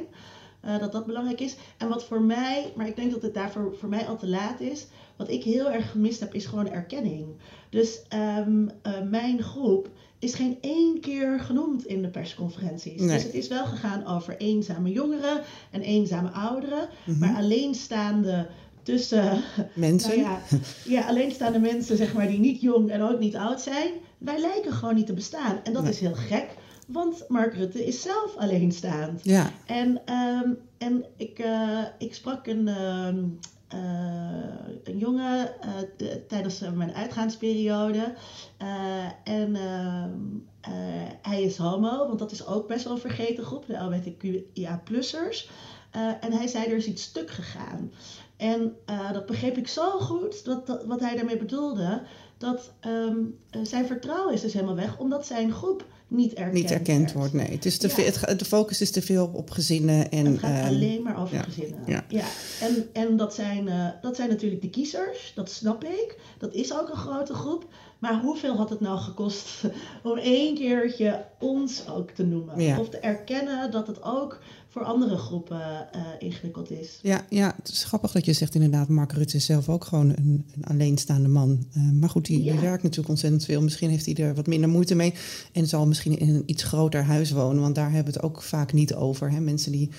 Dat 0.80 0.92
dat 0.92 1.06
belangrijk 1.06 1.40
is. 1.40 1.56
En 1.76 1.88
wat 1.88 2.04
voor 2.04 2.22
mij, 2.22 2.72
maar 2.76 2.86
ik 2.86 2.96
denk 2.96 3.12
dat 3.12 3.22
het 3.22 3.34
daarvoor 3.34 3.76
voor 3.78 3.88
mij 3.88 4.06
al 4.06 4.16
te 4.16 4.28
laat 4.28 4.60
is. 4.60 4.86
Wat 5.16 5.30
ik 5.30 5.44
heel 5.44 5.70
erg 5.70 5.90
gemist 5.90 6.20
heb, 6.20 6.34
is 6.34 6.46
gewoon 6.46 6.70
erkenning. 6.70 7.26
Dus 7.70 8.00
ehm, 8.08 8.68
eh, 8.82 8.92
mijn 9.10 9.42
groep 9.42 9.88
is 10.18 10.34
geen 10.34 10.58
één 10.60 11.00
keer 11.00 11.40
genoemd 11.40 11.86
in 11.86 12.02
de 12.02 12.08
persconferenties. 12.08 13.00
Nee. 13.00 13.08
Dus 13.14 13.22
het 13.22 13.34
is 13.34 13.48
wel 13.48 13.66
gegaan 13.66 14.06
over 14.06 14.36
eenzame 14.36 14.92
jongeren 14.92 15.40
en 15.70 15.80
eenzame 15.80 16.28
ouderen. 16.30 16.88
Mhm. 17.04 17.18
Maar 17.18 17.36
alleenstaande 17.36 18.46
tussen 18.82 19.42
Mensen? 19.74 20.10
nou 20.10 20.20
ja, 20.20 20.40
ja, 20.84 21.06
alleenstaande 21.06 21.58
mensen, 21.58 21.96
zeg 21.96 22.14
maar, 22.14 22.28
die 22.28 22.38
niet 22.38 22.60
jong 22.60 22.90
en 22.90 23.02
ook 23.02 23.18
niet 23.18 23.36
oud 23.36 23.60
zijn, 23.60 23.92
wij 24.18 24.40
lijken 24.40 24.72
gewoon 24.72 24.94
niet 24.94 25.06
te 25.06 25.12
bestaan. 25.14 25.60
En 25.64 25.72
dat 25.72 25.82
Nee. 25.82 25.92
is 25.92 26.00
heel 26.00 26.14
gek, 26.14 26.46
want 26.88 27.24
Mark 27.28 27.54
Rutte 27.54 27.86
is 27.86 28.02
zelf 28.02 28.36
alleenstaand. 28.36 29.20
Ja. 29.24 29.50
En, 29.66 30.00
ehm, 30.04 30.50
en 30.78 31.04
ik, 31.16 31.38
eh, 31.38 31.78
ik 31.98 32.14
sprak 32.14 32.46
een, 32.46 32.68
ehm, 32.68 33.24
eh, 33.68 33.78
een 34.84 34.98
jongen 34.98 35.60
eh, 35.60 35.70
tijdens 36.28 36.60
eh, 36.60 36.72
mijn 36.72 36.94
uitgaansperiode. 36.94 38.14
En 39.24 39.56
ehm, 39.56 40.10
eh, 40.60 40.72
hij 41.22 41.42
is 41.42 41.56
homo, 41.56 42.06
want 42.06 42.18
dat 42.18 42.32
is 42.32 42.46
ook 42.46 42.68
best 42.68 42.84
wel 42.84 42.92
een 42.92 42.98
vergeten 42.98 43.44
groep, 43.44 43.66
de 43.66 43.76
LBTQIA-plussers. 43.78 45.50
En 46.20 46.32
hij 46.32 46.46
zei, 46.46 46.64
er 46.64 46.76
is 46.76 46.86
iets 46.86 47.02
stuk 47.02 47.30
gegaan. 47.30 47.92
En 48.36 48.76
dat 49.12 49.26
begreep 49.26 49.56
ik 49.56 49.68
zo 49.68 49.90
goed, 49.90 50.44
dat, 50.44 50.84
wat 50.86 51.00
hij 51.00 51.16
daarmee 51.16 51.36
bedoelde. 51.36 52.02
Dat 52.38 52.72
ehm, 52.80 53.18
eh, 53.50 53.60
zijn 53.62 53.86
vertrouwen 53.86 54.34
is 54.34 54.40
dus 54.40 54.52
helemaal 54.52 54.74
weg, 54.74 54.98
omdat 54.98 55.26
zijn 55.26 55.52
groep 55.52 55.84
niet 56.08 56.32
erkend, 56.34 56.52
Niet 56.54 56.70
erkend 56.70 57.00
werd. 57.00 57.12
wordt, 57.12 57.32
nee. 57.32 57.50
Het 57.50 57.64
is 57.64 57.78
te 57.78 57.88
Ja. 57.88 57.94
veel, 57.94 58.04
het, 58.04 58.38
de 58.38 58.44
focus 58.44 58.80
is 58.80 58.90
te 58.90 59.02
veel 59.02 59.30
op 59.32 59.50
gezinnen. 59.50 60.10
En, 60.10 60.26
Het 60.26 60.38
gaat 60.38 60.58
ehm, 60.58 60.66
alleen 60.66 61.02
maar 61.02 61.20
over 61.22 61.34
ja, 61.36 61.42
gezinnen. 61.42 61.78
ja. 61.86 62.04
En, 62.60 62.88
en 62.92 63.16
dat, 63.16 63.34
zijn, 63.34 63.68
eh, 63.68 63.86
dat 64.02 64.16
zijn 64.16 64.28
natuurlijk 64.28 64.62
de 64.62 64.70
kiezers, 64.70 65.32
dat 65.34 65.50
snap 65.50 65.84
ik. 65.84 66.18
Dat 66.38 66.54
is 66.54 66.72
ook 66.72 66.88
een 66.88 66.96
grote 66.96 67.34
groep. 67.34 67.66
Maar 67.98 68.20
hoeveel 68.20 68.56
had 68.56 68.70
het 68.70 68.80
nou 68.80 68.98
gekost 68.98 69.64
om 70.02 70.18
één 70.18 70.54
keertje 70.54 71.24
ons 71.38 71.88
ook 71.88 72.10
te 72.10 72.24
noemen? 72.24 72.60
Ja. 72.60 72.78
Of 72.78 72.88
te 72.88 72.98
erkennen 72.98 73.70
dat 73.70 73.86
het 73.86 74.02
ook 74.02 74.38
voor 74.76 74.84
andere 74.84 75.16
groepen 75.16 75.92
eh, 75.92 76.00
ingewikkeld 76.18 76.70
is. 76.70 76.98
Ja, 77.02 77.26
ja, 77.28 77.54
het 77.56 77.68
is 77.68 77.84
grappig 77.84 78.12
dat 78.12 78.24
je 78.24 78.32
zegt 78.32 78.54
inderdaad, 78.54 78.88
Mark 78.88 79.12
Rutte 79.12 79.36
is 79.36 79.44
zelf 79.44 79.68
ook 79.68 79.84
gewoon 79.84 80.08
een, 80.16 80.46
een 80.54 80.64
alleenstaande 80.64 81.28
man. 81.28 81.66
Eh, 81.72 81.90
maar 81.90 82.08
goed, 82.08 82.24
die, 82.24 82.52
werkt 82.52 82.82
natuurlijk 82.82 83.08
ontzettend 83.08 83.44
veel. 83.44 83.62
Misschien 83.62 83.90
heeft 83.90 84.06
hij 84.06 84.14
er 84.14 84.34
wat 84.34 84.46
minder 84.46 84.68
moeite 84.68 84.94
mee. 84.94 85.14
En 85.52 85.66
zal 85.66 85.86
misschien 85.86 86.18
in 86.18 86.34
een 86.34 86.42
iets 86.46 86.62
groter 86.62 87.02
huis 87.02 87.30
wonen. 87.30 87.62
Want 87.62 87.74
daar 87.74 87.90
hebben 87.90 88.12
we 88.12 88.18
het 88.18 88.28
ook 88.28 88.42
vaak 88.42 88.72
niet 88.72 88.94
over. 88.94 89.30
Hè? 89.30 89.40
Mensen 89.40 89.72
die 89.72 89.90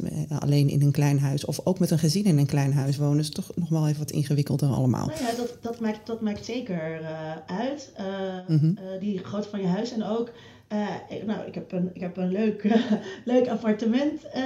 met, 0.00 0.12
eh, 0.28 0.38
alleen 0.38 0.68
in 0.68 0.82
een 0.82 0.92
klein 0.92 1.20
huis 1.20 1.44
of 1.44 1.60
ook 1.64 1.78
met 1.78 1.90
een 1.90 1.98
gezin 1.98 2.24
in 2.24 2.38
een 2.38 2.46
klein 2.46 2.72
huis 2.72 2.96
wonen. 2.96 3.18
is 3.18 3.30
toch 3.30 3.50
nog 3.54 3.68
wel 3.68 3.86
even 3.88 3.98
wat 3.98 4.10
ingewikkelder 4.10 4.68
allemaal. 4.68 5.06
Nou 5.06 5.20
ja, 5.20 5.36
dat, 5.36 5.56
dat, 5.60 5.80
maakt, 5.80 6.06
dat 6.06 6.20
maakt 6.20 6.44
zeker 6.44 7.00
eh, 7.02 7.56
uit. 7.58 7.90
eh, 7.94 8.04
Mhm. 8.48 8.72
die 9.00 9.18
grootte 9.18 9.48
van 9.48 9.60
je 9.60 9.66
huis. 9.66 9.92
En 9.92 10.04
ook, 10.04 10.30
eh, 10.68 10.88
ik- 11.08 11.26
nou, 11.26 11.46
ik 11.46 11.54
heb 11.54 11.72
een, 11.72 11.90
ik 11.92 12.00
heb 12.00 12.16
een 12.16 12.32
leuk, 12.32 12.78
leuk 13.24 13.48
appartement 13.48 14.28
eh, 14.32 14.42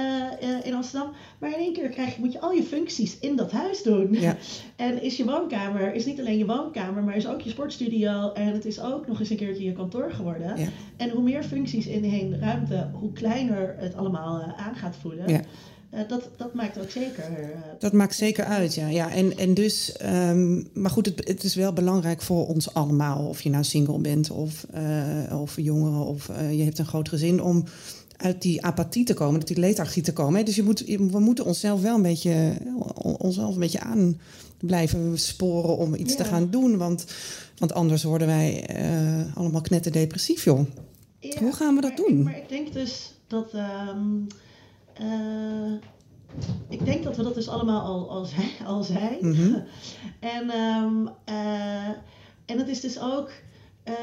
in 0.63 0.73
Amsterdam. 0.73 1.11
Maar 1.39 1.49
in 1.49 1.55
één 1.59 1.73
keer 1.73 1.89
krijg 1.89 2.15
je, 2.15 2.21
moet 2.21 2.31
je 2.31 2.39
al 2.39 2.51
je 2.51 2.63
functies 2.63 3.19
in 3.19 3.35
dat 3.35 3.51
huis 3.51 3.83
doen. 3.83 4.07
Ja. 4.11 4.35
En 4.75 5.01
is 5.01 5.17
je 5.17 5.25
woonkamer, 5.25 5.93
is 5.93 6.05
niet 6.05 6.19
alleen 6.19 6.37
je 6.37 6.45
woonkamer, 6.45 7.03
maar 7.03 7.15
is 7.15 7.27
ook 7.27 7.41
je 7.41 7.49
sportstudio. 7.49 8.31
En 8.33 8.47
het 8.47 8.65
is 8.65 8.79
ook 8.81 9.07
nog 9.07 9.19
eens 9.19 9.29
een 9.29 9.37
keertje 9.37 9.63
je 9.63 9.71
kantoor 9.73 10.11
geworden. 10.11 10.57
Ja. 10.57 10.67
En 10.97 11.09
hoe 11.09 11.21
meer 11.23 11.43
functies 11.43 11.87
in 11.87 12.03
één 12.03 12.39
ruimte, 12.39 12.89
hoe 12.93 13.11
kleiner 13.11 13.75
het 13.77 13.95
allemaal 13.95 14.41
eh, 14.41 14.67
aan 14.67 14.75
gaat 14.75 14.95
voelen. 14.95 15.27
Ja. 15.29 15.41
Eh, 15.91 15.99
dat, 16.07 16.29
dat 16.37 16.53
maakt 16.53 16.79
ook 16.79 16.89
zeker. 16.89 17.23
eh, 17.23 17.47
Dat 17.79 17.93
maakt 17.93 18.15
zeker 18.15 18.45
uit, 18.45 18.75
ja. 18.75 18.87
ja 18.87 19.11
en, 19.11 19.37
en 19.37 19.53
dus, 19.53 19.91
ehm, 19.97 20.63
maar 20.73 20.91
goed, 20.91 21.05
het, 21.05 21.27
het 21.27 21.43
is 21.43 21.55
wel 21.55 21.73
belangrijk 21.73 22.21
voor 22.21 22.47
ons 22.47 22.73
allemaal. 22.73 23.27
Of 23.27 23.41
je 23.41 23.49
nou 23.49 23.63
single 23.63 23.99
bent 23.99 24.29
of, 24.29 24.65
eh, 24.73 25.39
of 25.41 25.55
jongeren 25.61 26.05
of 26.05 26.27
je 26.51 26.63
hebt 26.63 26.79
een 26.79 26.85
groot 26.85 27.09
gezin 27.09 27.41
om 27.43 27.63
uit 28.17 28.41
die 28.41 28.65
apathie 28.65 29.05
te 29.05 29.13
komen, 29.13 29.35
uit 29.39 29.47
die 29.47 29.59
lethargie 29.59 30.03
te 30.03 30.13
komen. 30.13 30.39
Hè. 30.39 30.43
Dus 30.45 30.55
je 30.55 30.63
moet, 30.63 30.79
we 31.11 31.19
moeten 31.19 31.45
onszelf 31.45 31.81
wel 31.81 31.95
een 31.95 32.01
beetje, 32.01 32.53
on- 32.93 33.17
onszelf 33.17 33.53
een 33.53 33.59
beetje 33.59 33.79
aan 33.79 34.19
blijven 34.59 35.19
sporen 35.19 35.77
om 35.77 35.95
iets 35.95 36.15
te 36.15 36.23
gaan 36.23 36.49
doen. 36.49 36.77
Want, 36.77 37.05
want 37.57 37.73
anders 37.73 38.03
worden 38.03 38.27
wij 38.27 38.65
allemaal 39.35 39.61
knetterdepressief, 39.61 40.43
joh. 40.43 40.59
Ja, 41.19 41.39
Hoe 41.39 41.53
gaan 41.53 41.75
we 41.75 41.81
dat 41.81 41.97
maar 41.97 42.07
doen? 42.07 42.23
Maar 42.23 42.37
ik 42.37 42.49
denk 42.49 42.73
dus 42.73 43.13
dat. 43.27 43.53
ehm, 43.53 43.99
eh, 45.01 45.73
ik 46.69 46.85
denk 46.85 47.03
dat 47.03 47.15
we 47.17 47.23
dat 47.23 47.35
dus 47.35 47.47
allemaal 47.47 47.81
al, 47.81 48.09
al 48.09 48.25
zijn. 48.25 48.49
Al 48.65 48.83
zijn. 48.83 49.17
Mhm. 49.21 49.53
en, 50.35 50.49
ehm, 50.49 51.07
eh, 51.25 51.87
en 52.45 52.57
het 52.57 52.67
is 52.67 52.79
dus 52.79 52.99
ook. 52.99 53.29
eh, 53.83 53.93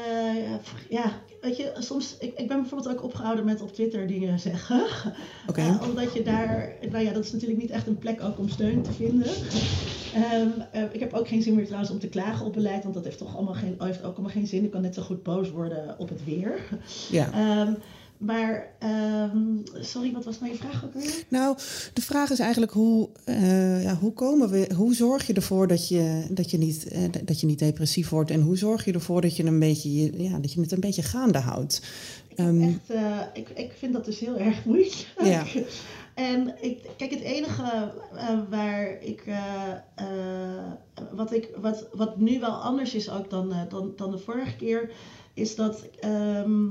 ja, 0.89 1.11
weet 1.41 1.57
je, 1.57 1.71
soms. 1.79 2.15
Ik, 2.19 2.33
ik 2.39 2.47
ben 2.47 2.61
bijvoorbeeld 2.61 2.95
ook 2.97 3.03
opgehouden 3.03 3.45
met 3.45 3.61
op 3.61 3.73
Twitter 3.73 4.07
dingen 4.07 4.39
zeggen. 4.39 4.81
Oké. 5.49 5.61
Eh, 5.61 5.81
omdat 5.89 6.13
je 6.13 6.21
daar. 6.23 6.73
Nou 6.91 7.03
ja, 7.03 7.11
dat 7.13 7.23
is 7.23 7.31
natuurlijk 7.31 7.61
niet 7.61 7.69
echt 7.71 7.87
een 7.87 7.97
plek 7.97 8.21
ook 8.21 8.37
om 8.37 8.49
steun 8.49 8.81
te 8.81 8.91
vinden. 8.91 9.27
Ehm, 10.13 10.47
eh, 10.71 10.83
ik 10.93 10.99
heb 10.99 11.13
ook 11.13 11.27
geen 11.27 11.41
zin 11.41 11.55
meer 11.55 11.65
trouwens 11.65 11.91
om 11.91 11.99
te 11.99 12.07
klagen 12.07 12.45
op 12.45 12.53
beleid, 12.53 12.83
want 12.83 12.95
dat 12.95 13.03
heeft 13.03 13.17
toch 13.17 13.35
allemaal 13.35 13.53
geen, 13.53 13.75
heeft 13.77 14.03
ook 14.03 14.13
allemaal 14.13 14.31
geen 14.31 14.47
zin. 14.47 14.63
Ik 14.63 14.71
kan 14.71 14.81
net 14.81 14.93
zo 14.95 15.01
goed 15.01 15.23
boos 15.23 15.51
worden 15.51 15.95
op 15.97 16.09
het 16.09 16.23
weer. 16.25 16.59
Ja. 17.11 17.31
Ehm, 17.33 17.73
maar, 18.19 18.67
ehm, 18.79 19.39
sorry, 19.73 20.11
wat 20.11 20.25
was 20.25 20.39
nou 20.39 20.51
je 20.51 20.57
vraag 20.57 20.85
ook 20.85 20.93
weer? 20.93 21.23
Nou, 21.29 21.57
de 21.93 22.01
vraag 22.01 22.29
is 22.29 22.39
eigenlijk 22.39 22.71
hoe, 22.71 23.09
eh, 23.25 23.83
ja, 23.83 23.95
hoe 23.95 24.13
komen 24.13 24.49
we, 24.49 24.69
hoe 24.75 24.93
zorg 24.95 25.27
je 25.27 25.33
ervoor 25.33 25.67
dat 25.67 25.87
je, 25.87 26.25
dat, 26.29 26.51
je 26.51 26.57
niet, 26.57 26.87
eh, 26.87 27.01
dat 27.25 27.39
je 27.39 27.45
niet 27.45 27.59
depressief 27.59 28.09
wordt 28.09 28.31
en 28.31 28.41
hoe 28.41 28.57
zorg 28.57 28.85
je 28.85 28.93
ervoor 28.93 29.21
dat 29.21 29.35
je, 29.35 29.43
een 29.43 29.59
beetje, 29.59 29.93
je- 29.93 30.23
ja, 30.23 30.37
dat 30.39 30.53
je 30.53 30.61
het 30.61 30.71
een 30.71 30.79
beetje 30.79 31.03
gaande 31.03 31.37
houdt? 31.39 31.81
Ehm, 32.35 32.61
Echt, 32.63 32.89
eh, 32.89 33.17
ik, 33.33 33.49
ik 33.49 33.71
vind 33.77 33.93
dat 33.93 34.05
dus 34.05 34.19
heel 34.19 34.37
erg 34.37 34.65
moeilijk. 34.65 35.07
Ja. 35.23 35.43
En 36.13 36.55
ik, 36.61 36.85
kijk, 36.97 37.11
het 37.11 37.21
enige 37.21 37.91
waar 38.49 39.01
ik, 39.03 39.23
wat 41.11 41.33
ik, 41.33 41.49
wat, 41.61 41.87
wat 41.93 42.17
nu 42.17 42.39
wel 42.39 42.51
anders 42.51 42.93
is 42.95 43.09
ook 43.09 43.29
dan, 43.29 43.53
dan, 43.69 43.93
dan 43.95 44.11
de 44.11 44.17
vorige 44.17 44.55
keer, 44.55 44.91
is 45.33 45.55
dat 45.55 45.83
ehm, 45.99 46.67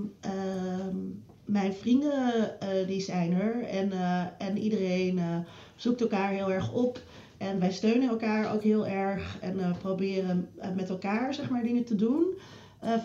mijn 1.48 1.72
vrienden 1.72 2.61
eh, 2.61 2.87
die 2.87 3.00
zijn 3.00 3.32
er 3.32 3.64
en, 3.64 3.92
eh, 3.92 4.24
en 4.38 4.58
iedereen 4.58 5.18
eh, 5.18 5.37
zoekt 5.76 6.00
elkaar 6.00 6.30
heel 6.30 6.52
erg 6.52 6.72
op. 6.72 7.00
En 7.38 7.61
wij 7.61 7.72
steunen 7.72 8.08
elkaar 8.08 8.54
ook 8.54 8.62
heel 8.62 8.87
erg 8.87 9.38
en 9.40 9.76
proberen 9.78 10.48
met 10.76 10.88
elkaar 10.88 11.34
zeg 11.34 11.50
maar, 11.50 11.62
dingen 11.62 11.84
te 11.84 11.94
doen. 11.94 12.24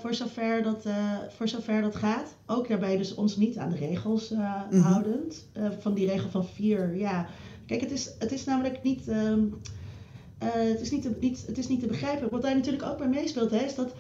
voor, 0.02 0.14
zover 0.14 0.64
dat, 0.64 0.86
voor 1.28 1.48
zover 1.48 1.82
dat 1.82 1.96
gaat. 1.96 2.36
Ook 2.46 2.68
daarbij 2.68 2.98
dus 2.98 3.16
ons 3.16 3.36
niet 3.36 3.58
aan 3.58 3.70
de 3.70 3.76
regels 3.76 4.30
Mhm. 4.30 4.80
houdend. 4.80 5.48
Van 5.80 5.94
die 5.94 6.08
regel 6.08 6.30
van 6.30 6.46
vier. 6.46 6.96
Ja. 6.98 7.28
Kijk, 7.66 7.82
het 7.82 7.92
is, 7.92 8.10
het 8.20 8.32
is 8.32 8.44
namelijk 8.44 8.84
niet. 8.84 9.08
ehm, 9.08 9.40
eh, 10.38 10.50
het, 10.54 10.82
is 10.82 10.92
niet 10.92 11.02
te, 11.02 11.16
niet, 11.20 11.44
het 11.48 11.58
is 11.58 11.68
niet 11.68 11.80
te 11.80 11.88
begrijpen. 11.88 12.30
Wat 12.30 12.42
daar 12.42 12.56
natuurlijk 12.56 12.84
ook 12.84 12.98
bij 12.98 13.08
meespeelt, 13.10 13.52
hè, 13.52 13.64
is 13.64 13.76
dat 13.76 13.94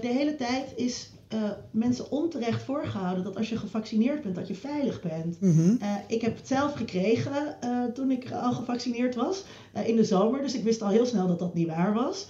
de 0.00 0.12
hele 0.12 0.36
tijd 0.36 0.72
is 0.76 1.10
eh, 1.28 1.38
mensen 1.70 2.10
onterecht 2.10 2.62
voorgehouden 2.62 3.24
dat 3.24 3.36
als 3.36 3.48
je 3.48 3.56
gevaccineerd 3.56 4.22
bent, 4.22 4.34
dat 4.34 4.48
je 4.48 4.54
veilig 4.54 5.02
bent. 5.02 5.40
mhm. 5.40 5.76
Eh, 5.80 5.94
ik 6.06 6.20
heb 6.20 6.36
het 6.36 6.48
zelf 6.48 6.72
gekregen 6.72 7.60
eh, 7.60 7.84
toen 7.94 8.10
ik 8.10 8.32
al 8.32 8.52
gevaccineerd 8.52 9.14
was 9.14 9.44
in 9.84 9.96
de 9.96 10.04
zomer. 10.04 10.40
Dus 10.40 10.54
ik 10.54 10.64
wist 10.64 10.82
al 10.82 10.88
heel 10.88 11.06
snel 11.06 11.26
dat 11.26 11.38
dat 11.38 11.54
niet 11.54 11.68
waar 11.68 11.94
was. 11.94 12.26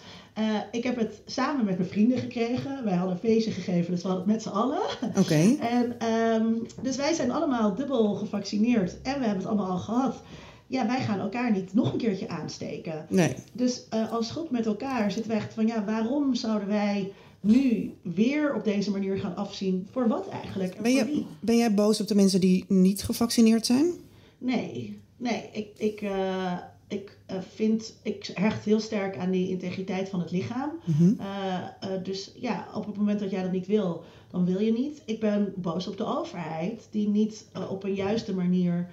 Ik 0.71 0.85
heb 0.85 0.97
het 0.97 1.23
samen 1.27 1.65
met 1.65 1.79
mijn 1.79 1.91
vrienden 1.91 2.19
gekregen. 2.19 2.85
Wij 2.85 2.95
hadden 2.95 3.15
een 3.15 3.31
feestje 3.31 3.51
gegeven, 3.51 3.91
dus 3.93 4.03
we 4.03 4.09
hadden 4.09 4.27
het 4.27 4.35
met 4.35 4.43
z'n 4.43 4.57
allen. 4.59 4.83
Oké. 5.09 5.21
Okay. 5.21 5.59
En, 5.77 6.07
um, 6.43 6.67
dus 6.83 6.97
wij 6.97 7.13
zijn 7.13 7.31
allemaal 7.31 7.75
dubbel 7.75 8.15
gevaccineerd 8.15 9.03
en 9.03 9.19
we 9.19 9.25
hebben 9.25 9.37
het 9.37 9.47
allemaal 9.47 9.71
al 9.71 9.79
gehad. 9.79 10.23
Ja, 10.67 10.87
wij 10.87 11.01
gaan 11.01 11.21
elkaar 11.21 11.53
niet 11.53 11.75
nog 11.75 11.93
een 11.93 11.99
keertje 11.99 12.29
aansteken. 12.29 13.07
Nee. 13.09 13.35
Dus 13.53 13.87
uh, 13.95 14.13
als 14.13 14.31
groep 14.31 14.51
met 14.51 14.67
elkaar 14.67 15.11
zitten 15.11 15.31
wij 15.31 15.41
echt 15.41 15.55
van 15.55 15.67
ja, 15.67 15.85
waarom 15.85 16.35
zouden 16.35 16.69
wij 16.69 17.13
nu 17.47 17.95
weer 18.03 18.55
op 18.55 18.65
deze 18.65 18.91
manier 18.91 19.19
gaan 19.19 19.37
afzien. 19.37 19.87
Voor 19.91 20.09
wat 20.09 20.29
eigenlijk? 20.29 20.83
Ben, 20.83 20.93
je, 20.93 21.25
ben 21.41 21.57
jij 21.57 21.75
boos 21.75 22.01
op 22.01 22.09
de 22.09 22.15
mensen 22.15 22.41
die 22.41 22.65
niet 22.69 23.03
gevaccineerd 23.03 23.67
zijn? 23.67 23.93
Nee, 24.39 25.01
nee. 25.17 25.49
Ik, 25.53 25.69
ik, 25.77 26.01
uh, 26.01 26.53
ik 26.89 27.19
uh, 27.31 27.37
vind, 27.55 27.95
ik 28.03 28.31
hecht 28.35 28.65
heel 28.65 28.81
sterk 28.81 29.17
aan 29.17 29.31
die 29.31 29.49
integriteit 29.51 30.09
van 30.09 30.21
het 30.21 30.31
lichaam. 30.31 30.71
Mm 30.85 30.95
-hmm. 30.95 31.17
uh, 31.21 32.03
dus 32.03 32.33
ja, 32.37 32.67
op 32.75 32.87
het 32.87 32.97
moment 32.97 33.21
dat 33.21 33.31
jij 33.31 33.43
dat 33.43 33.53
niet 33.53 33.67
wil, 33.67 34.05
dan 34.31 34.45
wil 34.45 34.59
je 34.61 34.73
niet. 34.73 35.03
Ik 35.05 35.21
ben 35.21 35.53
boos 35.57 35.87
op 35.87 35.97
de 35.97 36.19
overheid 36.19 36.89
die 36.91 37.09
niet 37.09 37.47
op 37.71 37.85
een 37.85 37.95
juiste 37.95 38.35
manier 38.35 38.89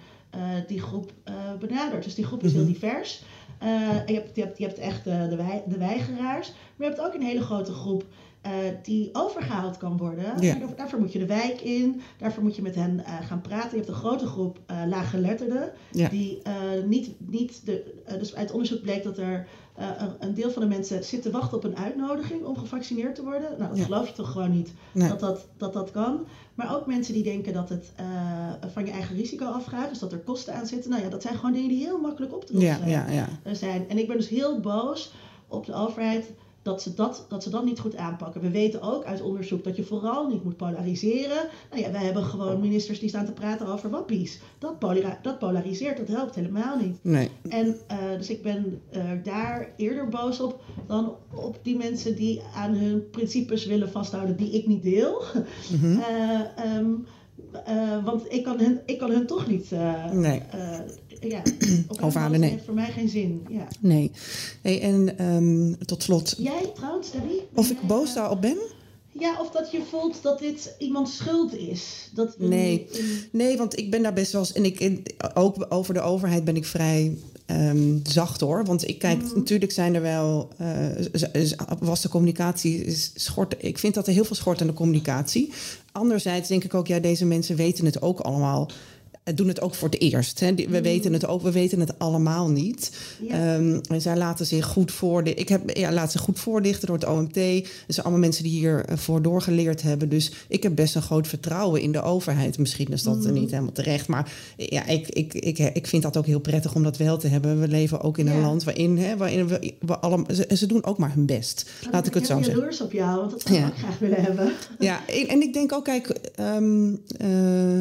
die 0.67 0.81
groep 0.81 1.13
benadert. 1.59 2.03
Dus 2.03 2.15
die 2.15 2.25
groep 2.25 2.43
is 2.43 2.51
Mhm. 2.51 2.63
heel 2.63 2.73
divers. 2.73 3.23
je, 4.05 4.13
hebt, 4.13 4.35
je, 4.35 4.41
hebt, 4.41 4.57
je 4.57 4.65
hebt 4.65 4.77
echt 4.77 5.03
de, 5.03 5.63
de 5.67 5.77
weigeraars, 5.77 6.51
maar 6.75 6.87
je 6.87 6.93
hebt 6.95 7.07
ook 7.07 7.13
een 7.13 7.27
hele 7.27 7.41
grote 7.41 7.71
groep 7.71 8.05
uh, 8.45 8.51
die 8.83 9.09
overgehaald 9.13 9.77
kan 9.77 9.97
worden. 9.97 10.41
Ja. 10.41 10.57
Daarvoor 10.75 10.99
moet 10.99 11.13
je 11.13 11.19
de 11.19 11.25
wijk 11.25 11.61
in, 11.61 12.01
daarvoor 12.17 12.43
moet 12.43 12.55
je 12.55 12.61
met 12.61 12.75
hen 12.75 12.99
uh, 12.99 13.25
gaan 13.27 13.41
praten. 13.41 13.69
Je 13.69 13.75
hebt 13.75 13.87
een 13.87 13.93
grote 13.93 14.25
groep 14.27 14.59
uh, 14.71 14.77
laaggeletterden, 14.87 15.71
ja. 15.91 16.09
die 16.09 16.41
niet, 16.85 17.15
niet 17.17 17.65
de, 17.65 17.93
dus 18.19 18.35
uit 18.35 18.51
onderzoek 18.51 18.81
bleek 18.81 19.03
dat 19.03 19.17
er 19.17 19.47
een, 19.75 20.09
een, 20.19 20.33
deel 20.33 20.51
van 20.51 20.61
de 20.61 20.67
mensen 20.67 21.03
zit 21.03 21.21
te 21.21 21.31
wachten 21.31 21.57
op 21.57 21.63
een 21.63 21.77
uitnodiging 21.77 22.43
om 22.43 22.57
gevaccineerd 22.57 23.15
te 23.15 23.23
worden. 23.23 23.49
Nou, 23.57 23.69
dat 23.69 23.77
Ja. 23.77 23.83
geloof 23.83 24.07
je 24.07 24.13
toch 24.13 24.31
gewoon 24.31 24.51
niet 24.51 24.73
Nee. 24.91 25.07
dat, 25.09 25.19
dat, 25.19 25.47
dat 25.57 25.73
dat 25.73 25.91
kan. 25.91 26.25
Maar 26.53 26.75
ook 26.75 26.85
mensen 26.85 27.13
die 27.13 27.23
denken 27.23 27.53
dat 27.53 27.69
het 27.69 27.91
van 28.73 28.85
je 28.85 28.91
eigen 28.91 29.15
risico 29.15 29.45
afgaat, 29.45 29.89
dus 29.89 29.99
dat 29.99 30.11
er 30.11 30.17
kosten 30.19 30.53
aan 30.53 30.67
zitten. 30.67 30.89
Nou 30.89 31.03
ja, 31.03 31.09
dat 31.09 31.21
zijn 31.21 31.35
gewoon 31.35 31.53
dingen 31.53 31.69
die 31.69 31.83
heel 31.83 31.99
makkelijk 31.99 32.33
op 32.33 32.45
te 32.45 32.53
lossen 32.53 32.89
Ja, 32.89 33.05
ja, 33.05 33.11
ja. 33.11 33.27
eh, 33.43 33.53
zijn. 33.53 33.89
En 33.89 33.97
ik 33.97 34.07
ben 34.07 34.17
dus 34.17 34.29
heel 34.29 34.59
boos 34.59 35.11
op 35.47 35.65
de 35.65 35.73
overheid 35.73 36.25
dat 36.63 36.81
ze 36.81 36.93
dat, 36.93 37.25
dat 37.29 37.43
ze 37.43 37.49
dat 37.49 37.65
niet 37.65 37.79
goed 37.79 37.95
aanpakken. 37.95 38.41
We 38.41 38.49
weten 38.49 38.81
ook 38.81 39.03
uit 39.03 39.21
onderzoek 39.21 39.63
dat 39.63 39.75
je 39.75 39.83
vooral 39.83 40.27
niet 40.27 40.43
moet 40.43 40.57
polariseren. 40.57 41.47
Nou 41.69 41.81
ja, 41.81 41.91
wij 41.91 42.03
hebben 42.03 42.23
gewoon 42.23 42.59
ministers 42.59 42.99
die 42.99 43.09
staan 43.09 43.25
te 43.25 43.31
praten 43.31 43.67
over 43.67 43.89
wappies. 43.89 44.39
Dat, 44.59 44.79
polera- 44.79 45.19
dat 45.21 45.39
polariseert, 45.39 45.97
dat 45.97 46.07
helpt 46.07 46.35
helemaal 46.35 46.77
niet. 46.77 46.97
Nee. 47.01 47.29
En 47.49 47.67
uh, 47.67 48.17
dus 48.17 48.29
ik 48.29 48.41
ben 48.41 48.81
uh, 48.95 49.03
daar 49.23 49.69
eerder 49.77 50.07
boos 50.09 50.39
op 50.39 50.61
dan 50.87 51.15
op 51.33 51.59
die 51.61 51.77
mensen 51.77 52.15
die 52.15 52.41
aan 52.55 52.73
hun 52.73 53.09
principes 53.09 53.65
willen 53.65 53.89
vasthouden 53.91 54.35
die 54.37 54.51
ik 54.51 54.67
niet 54.67 54.83
deel. 54.83 55.21
Uh, 55.83 56.39
um, 56.77 57.05
want 58.03 58.33
ik 58.33 58.43
kan, 58.43 58.59
hun, 58.59 58.79
ik 58.85 58.97
kan 58.97 59.11
hun 59.11 59.27
toch 59.27 59.47
niet. 59.47 59.71
eh, 59.71 60.11
Nee. 60.11 60.41
Ja, 61.29 61.41
Overhalen, 62.05 62.39
nee. 62.39 62.49
heeft 62.49 62.65
voor 62.65 62.73
mij 62.73 62.91
geen 62.91 63.09
zin. 63.09 63.45
Ja. 63.49 63.67
Nee. 63.79 64.11
Hey, 64.61 64.81
en 64.81 65.25
um, 65.25 65.77
tot 65.85 66.03
slot. 66.03 66.35
Jij 66.37 66.71
trouwens, 66.75 67.11
Debbie? 67.11 67.41
Of 67.53 67.69
ik 67.69 67.81
boos 67.81 68.13
daarop 68.13 68.41
ben? 68.41 68.57
Ja, 69.19 69.39
of 69.39 69.51
dat 69.51 69.71
je 69.71 69.81
voelt 69.89 70.19
dat 70.21 70.39
dit 70.39 70.75
iemands 70.77 71.15
schuld 71.15 71.55
is. 71.55 72.09
Dat 72.13 72.39
nee. 72.39 72.87
nee, 73.31 73.57
want 73.57 73.77
ik 73.77 73.91
ben 73.91 74.01
daar 74.01 74.13
best 74.13 74.31
wel 74.31 74.41
eens. 74.41 74.53
En 74.53 74.65
ik, 74.65 75.01
ook 75.33 75.65
over 75.69 75.93
de 75.93 76.01
overheid 76.01 76.43
ben 76.43 76.55
ik 76.55 76.65
vrij 76.65 77.17
um, 77.47 77.99
zacht 78.03 78.41
hoor. 78.41 78.65
Want 78.65 78.87
ik 78.87 78.99
kijk, 78.99 79.21
mm. 79.21 79.31
natuurlijk 79.35 79.71
zijn 79.71 79.95
er 79.95 80.01
wel. 80.01 80.49
Uh, 80.61 81.45
was 81.79 82.01
de 82.01 82.09
communicatie 82.09 82.97
schort. 83.13 83.55
Ik 83.57 83.77
vind 83.79 83.93
dat 83.93 84.07
er 84.07 84.13
heel 84.13 84.25
veel 84.25 84.35
schort 84.35 84.61
aan 84.61 84.67
de 84.67 84.73
communicatie. 84.73 85.51
Anderzijds 85.91 86.47
denk 86.47 86.63
ik 86.63 86.73
ook, 86.73 86.87
ja, 86.87 86.99
deze 86.99 87.25
mensen 87.25 87.55
weten 87.55 87.85
het 87.85 88.01
ook 88.01 88.19
allemaal 88.19 88.69
doen 89.23 89.47
het 89.47 89.61
ook 89.61 89.75
voor 89.75 89.89
het 89.89 89.99
eerst. 89.99 90.39
Hè. 90.39 90.53
We 90.53 90.81
weten 90.81 91.13
het 91.13 91.25
ook, 91.25 91.41
we 91.41 91.51
weten 91.51 91.79
het 91.79 91.99
allemaal 91.99 92.49
niet. 92.49 92.91
Ja. 93.27 93.55
Um, 93.55 93.81
en 93.89 94.01
zij 94.01 94.17
laten 94.17 94.45
zich 94.45 94.65
goed 94.65 94.91
voorlichten. 94.91 95.41
Ik 95.41 95.49
heb 95.49 95.77
ja, 95.77 95.91
laat 95.91 96.11
zich 96.11 96.21
goed 96.21 96.39
voorlichten 96.39 96.87
door 96.87 96.95
het 96.95 97.07
OMT. 97.07 97.35
Het 97.35 97.65
zijn 97.87 98.05
allemaal 98.05 98.19
mensen 98.19 98.43
die 98.43 98.51
hiervoor 98.51 99.21
doorgeleerd 99.21 99.81
hebben. 99.81 100.09
Dus 100.09 100.31
ik 100.47 100.63
heb 100.63 100.75
best 100.75 100.95
een 100.95 101.01
groot 101.01 101.27
vertrouwen 101.27 101.81
in 101.81 101.91
de 101.91 102.01
overheid. 102.01 102.57
Misschien 102.57 102.91
is 102.91 103.03
dat 103.03 103.25
mm. 103.25 103.33
niet 103.33 103.51
helemaal 103.51 103.71
terecht. 103.71 104.07
Maar 104.07 104.31
ja, 104.55 104.85
ik, 104.85 105.09
ik, 105.09 105.33
ik, 105.33 105.59
ik 105.59 105.87
vind 105.87 106.03
dat 106.03 106.17
ook 106.17 106.25
heel 106.25 106.39
prettig 106.39 106.75
om 106.75 106.83
dat 106.83 106.97
wel 106.97 107.17
te 107.17 107.27
hebben. 107.27 107.59
We 107.59 107.67
leven 107.67 108.01
ook 108.01 108.17
in 108.17 108.27
een 108.27 108.41
land 108.41 108.63
waarin, 108.63 108.97
hè, 108.97 109.17
waarin 109.17 109.47
we, 109.47 109.73
we 109.79 109.97
allemaal. 109.97 110.35
Ze, 110.35 110.55
ze, 110.55 110.65
doen 110.65 110.83
ook 110.83 110.97
maar 110.97 111.13
hun 111.13 111.25
best. 111.25 111.69
Nou, 111.81 111.93
laat 111.93 112.07
ik 112.07 112.13
het 112.13 112.25
zo 112.25 112.41
zeggen. 112.41 112.63
Ik 112.63 112.77
heb 112.77 112.81
op 112.81 112.91
jou, 112.91 113.19
want 113.19 113.31
dat 113.31 113.41
zou 113.41 113.55
ik 113.55 113.61
ja. 113.61 113.71
graag 113.77 113.99
willen 113.99 114.21
hebben. 114.21 114.51
Ja, 114.79 115.07
en 115.07 115.41
ik 115.41 115.53
denk 115.53 115.71
ook, 115.71 115.83
kijk. 115.83 116.19
Um, 116.39 117.01
uh, 117.21 117.79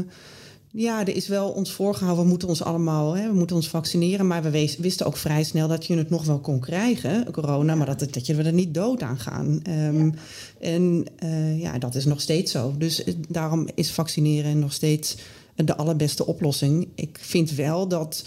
ja, 0.72 1.00
er 1.00 1.16
is 1.16 1.28
wel 1.28 1.48
ons 1.48 1.72
voorgehouden, 1.72 2.24
we 2.24 2.30
moeten 2.30 2.48
ons 2.48 2.62
allemaal, 2.62 3.16
hè, 3.16 3.28
we 3.28 3.34
moeten 3.34 3.56
ons 3.56 3.68
vaccineren. 3.68 4.26
Maar 4.26 4.42
we 4.42 4.50
wees, 4.50 4.76
wisten 4.76 5.06
ook 5.06 5.16
vrij 5.16 5.44
snel 5.44 5.68
dat 5.68 5.86
je 5.86 5.96
het 5.96 6.10
nog 6.10 6.24
wel 6.24 6.38
kon 6.38 6.60
krijgen, 6.60 7.30
corona, 7.32 7.74
maar 7.74 7.86
dat, 7.86 8.12
dat 8.12 8.26
je 8.26 8.34
er 8.34 8.52
niet 8.52 8.74
dood 8.74 9.02
aan 9.02 9.18
gaan. 9.18 9.62
Um, 9.68 10.04
ja. 10.04 10.12
En 10.60 11.04
uh, 11.24 11.60
ja, 11.60 11.78
dat 11.78 11.94
is 11.94 12.04
nog 12.04 12.20
steeds 12.20 12.52
zo. 12.52 12.74
Dus 12.78 13.04
daarom 13.28 13.68
is 13.74 13.90
vaccineren 13.90 14.58
nog 14.58 14.72
steeds 14.72 15.16
de 15.54 15.76
allerbeste 15.76 16.26
oplossing. 16.26 16.88
Ik 16.94 17.18
vind 17.20 17.54
wel 17.54 17.88
dat, 17.88 18.24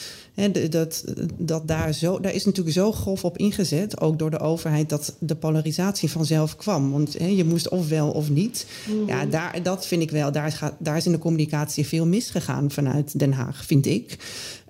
dat, 0.70 1.04
dat 1.38 1.68
daar 1.68 1.94
zo, 1.94 2.20
daar 2.20 2.34
is 2.34 2.46
natuurlijk 2.46 2.76
zo 2.76 2.92
grof 2.92 3.24
op 3.24 3.38
ingezet, 3.38 4.02
ook 4.02 4.20
door 4.20 4.32
de 4.32 4.40
overheid, 4.40 4.90
dat 4.90 5.16
de 5.20 5.36
polarisatie 5.36 6.12
vanzelf 6.12 6.56
kwam. 6.56 6.92
Want 6.92 7.14
je 7.14 7.46
moest 7.46 7.70
of 7.70 7.90
wel 7.90 8.12
of 8.12 8.30
niet. 8.30 8.68
Mm-hmm. 8.90 9.08
Ja, 9.08 9.26
daar, 9.26 9.64
dat 9.64 9.88
vind 9.88 10.02
ik 10.02 10.12
wel. 10.12 10.32
Daar 10.32 10.48
is, 10.48 10.60
daar 10.80 10.98
is 10.98 11.06
in 11.06 11.12
de 11.12 11.18
communicatie 11.18 11.86
veel 11.86 12.06
misgegaan 12.06 12.72
vanuit 12.72 13.20
Den 13.20 13.34
Haag, 13.34 13.66
vind 13.66 13.86
ik. 13.86 14.18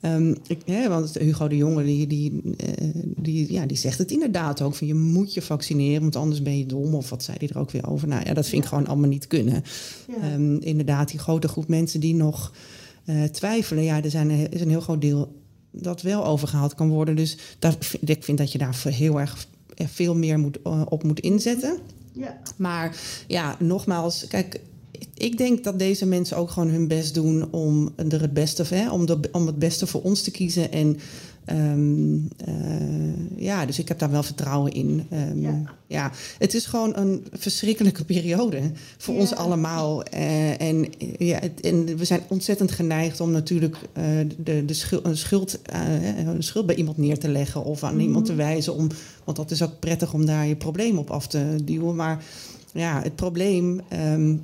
Um, 0.02 0.36
ik 0.48 0.62
hè, 0.66 0.90
want 0.90 1.18
Hugo 1.18 1.48
de 1.48 1.58
Jonge 1.58 1.84
die, 1.84 2.08
die, 2.08 2.42
uh, 2.44 2.54
die, 3.18 3.54
ja, 3.54 3.66
die 3.66 3.78
zegt 3.78 3.98
het 3.98 4.12
inderdaad 4.12 4.62
ook. 4.62 4.76
Van 4.76 4.88
je 4.88 4.94
moet 4.94 5.34
je 5.34 5.42
vaccineren, 5.42 6.02
want 6.02 6.16
anders 6.16 6.42
ben 6.42 6.58
je 6.58 6.66
dom. 6.66 6.96
Of 6.96 7.10
wat 7.10 7.24
zei 7.24 7.38
hij 7.40 7.50
er 7.50 7.60
ook 7.60 7.72
weer 7.72 7.90
over? 7.90 8.08
Nou 8.08 8.26
ja, 8.26 8.34
dat 8.34 8.48
vind 8.48 8.64
ik 8.64 8.70
gewoon 8.70 8.88
allemaal 8.88 9.10
niet 9.10 9.28
kunnen. 9.28 9.64
Ja. 10.22 10.34
Um, 10.34 10.60
inderdaad, 10.62 11.10
die 11.10 11.20
grote 11.20 11.48
groep 11.48 11.68
mensen 11.68 12.00
die 12.00 12.16
nog 12.16 12.54
uh, 13.06 13.24
twijfelen. 13.24 13.84
Ja, 13.84 14.04
er 14.04 14.10
zijn, 14.10 14.30
er 14.30 14.54
is 14.54 14.62
een 14.62 14.70
heel 14.70 14.82
groot 14.82 15.02
deel 15.02 15.44
dat 15.82 16.02
wel 16.02 16.26
overgehaald 16.26 16.76
kan 16.76 16.90
worden. 16.90 17.16
Dus 17.16 17.38
daar, 17.60 17.78
ik 18.06 18.24
vind 18.24 18.38
dat 18.38 18.52
je 18.52 18.58
daar 18.58 18.84
heel 18.88 19.20
erg 19.20 19.48
veel 19.76 20.16
meer 20.16 20.40
moet, 20.40 20.58
uh, 20.68 20.82
op 20.90 21.04
moet 21.04 21.20
inzetten. 21.20 21.78
Ja. 22.12 22.38
Maar 22.56 22.98
ja, 23.28 23.56
nogmaals, 23.60 24.28
kijk, 24.28 24.60
ik 25.14 25.38
denk 25.38 25.64
dat 25.64 25.80
deze 25.80 26.06
mensen 26.06 26.38
ook 26.38 26.50
gewoon 26.52 26.70
hun 26.70 26.88
best 26.88 27.14
doen 27.14 27.52
om 27.52 27.94
er 28.10 28.22
het 28.22 28.34
beste, 28.34 28.64
hè, 28.76 28.92
om, 28.92 29.06
de, 29.06 29.20
om 29.32 29.46
het 29.46 29.60
beste 29.60 29.88
voor 29.88 30.02
ons 30.02 30.22
te 30.22 30.32
kiezen. 30.32 30.72
En 30.72 30.98
Ehm, 31.46 32.16
eh, 32.38 33.36
ja, 33.38 33.66
dus 33.66 33.80
ik 33.80 33.88
heb 33.88 34.00
daar 34.00 34.12
wel 34.12 34.24
vertrouwen 34.24 34.72
in. 34.74 35.06
Ehm, 35.10 35.42
Ja. 35.42 35.62
ja. 35.88 36.12
het 36.38 36.54
is 36.54 36.66
gewoon 36.66 36.96
een 36.98 37.26
verschrikkelijke 37.32 38.06
periode 38.06 38.62
voor 38.98 39.14
Ja. 39.14 39.20
ons 39.20 39.36
allemaal. 39.36 40.04
Eh, 40.04 40.62
en, 40.62 40.86
ja, 41.18 41.40
het- 41.40 41.62
en 41.62 41.98
we 41.98 42.06
zijn 42.06 42.22
ontzettend 42.28 42.72
geneigd 42.72 43.20
om 43.20 43.32
natuurlijk 43.32 43.78
eh, 43.94 44.04
de, 44.38 44.66
de, 44.66 44.74
schuld, 44.74 45.06
een 45.06 45.18
schuld, 45.18 45.62
eh, 45.62 45.82
de 46.36 46.42
schuld 46.42 46.66
bij 46.66 46.76
iemand 46.76 46.98
neer 46.98 47.20
te 47.20 47.30
leggen 47.30 47.64
of 47.64 47.84
aan 47.84 48.00
iemand 48.00 48.26
te 48.26 48.36
wijzen. 48.36 48.74
Om, 48.76 48.88
want 49.24 49.38
dat 49.38 49.52
is 49.52 49.62
ook 49.64 49.80
prettig 49.80 50.14
om 50.14 50.26
daar 50.26 50.48
je 50.48 50.56
probleem 50.56 50.98
op 50.98 51.10
af 51.12 51.28
te 51.28 51.56
duwen. 51.64 51.96
Maar 51.96 52.24
ja, 52.74 53.02
het 53.02 53.16
probleem 53.16 53.82
ehm, 53.90 54.36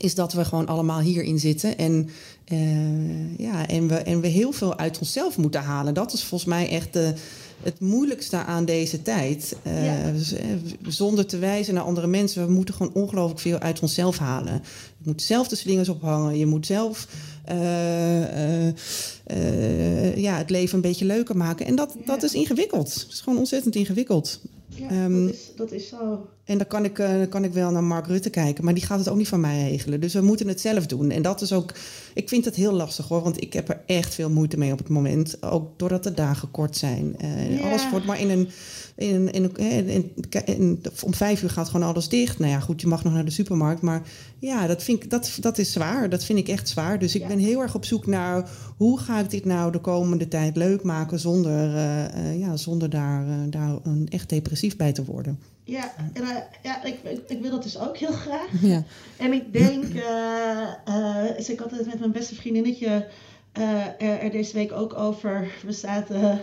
is 0.00 0.14
dat 0.14 0.32
we 0.32 0.44
gewoon 0.44 0.66
allemaal 0.66 1.00
hierin 1.00 1.38
zitten. 1.38 1.78
En, 1.78 2.08
eh, 2.48 3.38
ja, 3.38 3.66
en, 3.66 3.88
we, 3.88 3.94
en 3.94 4.20
we 4.20 4.26
heel 4.26 4.52
veel 4.52 4.78
uit 4.78 4.98
onszelf 4.98 5.36
moeten 5.36 5.62
halen. 5.62 5.94
Dat 5.94 6.12
is 6.12 6.24
volgens 6.24 6.50
mij 6.50 6.68
echt 6.70 6.92
de, 6.92 7.14
het 7.62 7.80
moeilijkste 7.80 8.36
aan 8.36 8.64
deze 8.64 9.02
tijd. 9.02 9.56
Eh, 9.62 9.84
Ja. 9.84 10.12
eh, 10.12 10.46
zonder 10.86 11.26
te 11.26 11.38
wijzen 11.38 11.74
naar 11.74 11.82
andere 11.82 12.06
mensen. 12.06 12.46
We 12.46 12.52
moeten 12.52 12.74
gewoon 12.74 12.94
ongelooflijk 12.94 13.40
veel 13.40 13.58
uit 13.58 13.80
onszelf 13.80 14.18
halen. 14.18 14.52
Je 14.98 15.04
moet 15.04 15.22
zelf 15.22 15.48
de 15.48 15.56
slingers 15.56 15.88
ophangen. 15.88 16.38
Je 16.38 16.46
moet 16.46 16.66
zelf 16.66 17.06
ja, 20.14 20.36
het 20.36 20.50
leven 20.50 20.74
een 20.74 20.80
beetje 20.80 21.04
leuker 21.04 21.36
maken. 21.36 21.66
En 21.66 21.74
dat, 21.74 21.94
dat 22.04 22.22
is 22.22 22.32
ingewikkeld. 22.32 22.94
Het 22.94 23.12
is 23.12 23.20
gewoon 23.20 23.38
ontzettend 23.38 23.74
ingewikkeld. 23.74 24.40
Ja, 24.78 24.88
Ehm, 24.88 25.24
dat, 25.24 25.32
is, 25.34 25.50
dat 25.56 25.72
is 25.72 25.88
zo. 25.88 26.26
En 26.44 26.58
dan 26.58 26.66
kan 26.66 26.84
ik, 26.84 26.98
eh, 26.98 27.08
dan 27.12 27.28
kan 27.28 27.44
ik 27.44 27.52
wel 27.52 27.70
naar 27.70 27.84
Mark 27.84 28.06
Rutte 28.06 28.30
kijken, 28.30 28.64
maar 28.64 28.74
die 28.74 28.84
gaat 28.84 28.98
het 28.98 29.08
ook 29.08 29.16
niet 29.16 29.28
van 29.28 29.40
mij 29.40 29.70
regelen. 29.70 30.00
Dus 30.00 30.14
we 30.14 30.20
moeten 30.20 30.48
het 30.48 30.60
zelf 30.60 30.86
doen. 30.86 31.10
En 31.10 31.22
dat 31.22 31.40
is 31.40 31.52
ook, 31.52 31.74
ik 32.14 32.28
vind 32.28 32.44
het 32.44 32.54
heel 32.54 32.72
lastig 32.72 33.08
hoor, 33.08 33.22
want 33.22 33.42
ik 33.42 33.52
heb 33.52 33.68
er 33.68 33.80
echt 33.86 34.14
veel 34.14 34.30
moeite 34.30 34.58
mee 34.58 34.72
op 34.72 34.78
het 34.78 34.88
moment. 34.88 35.42
Ook 35.42 35.78
doordat 35.78 36.02
de 36.02 36.14
dagen 36.14 36.50
kort 36.50 36.76
zijn. 36.76 37.16
Eh, 37.18 37.58
Ja. 37.58 37.68
Alles 37.68 37.90
wordt 37.90 38.06
maar 38.06 38.20
in 38.20 38.30
een. 38.30 38.48
In, 38.96 39.14
een- 39.14 39.30
in, 39.32 39.52
een- 39.56 40.12
in, 40.46 40.80
om 41.04 41.14
vijf 41.14 41.42
uur 41.42 41.50
gaat 41.50 41.68
gewoon 41.68 41.86
alles 41.88 42.08
dicht. 42.08 42.38
Nou 42.38 42.50
ja, 42.50 42.60
goed, 42.60 42.80
je 42.80 42.86
mag 42.86 43.04
nog 43.04 43.12
naar 43.12 43.24
de 43.24 43.30
supermarkt. 43.30 43.82
Maar 43.82 44.02
ja, 44.38 44.66
dat, 44.66 44.82
vind 44.82 45.02
ik, 45.04 45.10
dat, 45.10 45.36
dat 45.40 45.58
is 45.58 45.72
zwaar. 45.72 46.10
Dat 46.10 46.24
vind 46.24 46.38
ik 46.38 46.48
echt 46.48 46.68
zwaar. 46.68 46.98
Dus 46.98 47.14
ik 47.14 47.20
Ja. 47.20 47.26
ben 47.28 47.38
heel 47.38 47.60
erg 47.60 47.74
op 47.74 47.84
zoek 47.84 48.06
naar 48.06 48.50
hoe 48.76 48.98
ga 48.98 49.20
ik 49.20 49.30
dit 49.30 49.44
nou 49.44 49.72
de 49.72 49.78
komende 49.80 50.28
tijd 50.28 50.56
leuk 50.56 50.82
maken 50.82 51.18
zonder, 51.18 51.76
eh, 51.76 52.38
ja, 52.38 52.56
zonder 52.56 52.90
daar, 52.90 53.24
daar 53.50 53.76
een 53.82 54.06
echt 54.10 54.28
bij 54.76 54.92
te 54.92 55.04
worden. 55.04 55.38
Ja, 55.64 55.92
en, 56.12 56.22
eh, 56.22 56.36
ja 56.62 56.84
ik, 56.84 56.98
ik, 57.02 57.20
ik 57.28 57.40
wil 57.42 57.50
dat 57.50 57.62
dus 57.62 57.78
ook 57.78 57.96
heel 57.96 58.12
graag. 58.12 58.48
Ja. 58.60 58.82
En 59.16 59.32
ik 59.32 59.52
denk, 59.52 59.84
eh 59.94 60.62
eh, 60.84 61.36
dus 61.36 61.50
ik 61.50 61.58
had 61.58 61.70
het 61.70 61.86
met 61.86 61.98
mijn 61.98 62.12
beste 62.12 62.34
vriendinnetje 62.34 63.06
eh, 63.52 63.84
er, 63.86 64.18
er 64.20 64.30
deze 64.30 64.54
week 64.54 64.72
ook 64.72 64.94
over. 64.94 65.48
We 65.66 65.72
zaten 65.72 66.40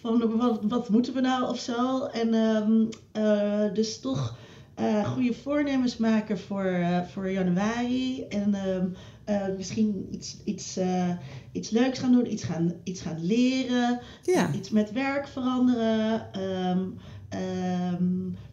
van 0.00 0.36
wat, 0.38 0.60
wat 0.62 0.88
moeten 0.88 1.14
we 1.14 1.20
nou 1.20 1.48
of 1.48 1.58
zo. 1.58 2.04
En 2.04 2.34
ehm, 2.34 2.84
eh, 3.12 3.74
dus 3.74 4.00
toch 4.00 4.36
eh, 4.74 5.12
goede 5.12 5.34
voornemens 5.34 5.96
maken 5.96 6.38
voor, 6.38 6.64
eh, 6.64 7.00
voor 7.12 7.30
januari. 7.30 8.24
En 8.28 8.54
ehm, 8.54 8.86
eh, 9.24 9.56
misschien 9.56 10.08
iets, 10.10 10.36
iets, 10.44 10.76
eh, 10.76 11.10
iets 11.52 11.70
leuks 11.70 11.98
gaan 11.98 12.12
doen, 12.12 12.32
iets 12.32 12.44
gaan, 12.44 12.72
iets 12.84 13.00
gaan 13.00 13.24
leren. 13.26 14.00
Ja. 14.22 14.52
Iets 14.52 14.70
met 14.70 14.92
werk 14.92 15.28
veranderen. 15.28 16.32
ehm, 16.32 16.82
ehm, 17.34 18.04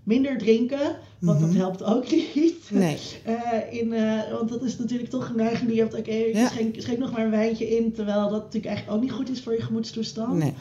minder 0.04 0.38
drinken, 0.38 0.96
want 1.20 1.40
dat 1.40 1.54
helpt 1.54 1.84
ook 1.84 2.12
niet. 2.12 2.70
Nee. 2.70 2.98
Eh, 3.24 3.80
in, 3.80 3.94
eh, 3.94 4.32
want 4.32 4.50
dat 4.50 4.64
is 4.64 4.78
natuurlijk 4.78 5.10
toch 5.10 5.30
een 5.30 5.36
neiging 5.36 5.68
die 5.68 5.76
je 5.76 5.82
hebt. 5.82 5.94
Oké, 5.98 6.14
Ja. 6.14 6.48
schenk, 6.48 6.76
schenk 6.78 6.98
nog 6.98 7.12
maar 7.12 7.24
een 7.26 7.32
wijntje 7.32 7.70
in. 7.78 7.94
Terwijl 7.94 8.22
dat 8.30 8.44
natuurlijk 8.44 8.66
eigenlijk 8.66 8.98
ook 8.98 9.04
niet 9.04 9.12
goed 9.12 9.30
is 9.30 9.42
voor 9.42 9.54
je 9.54 9.62
gemoedstoestand. 9.62 10.34
Nee. 10.34 10.54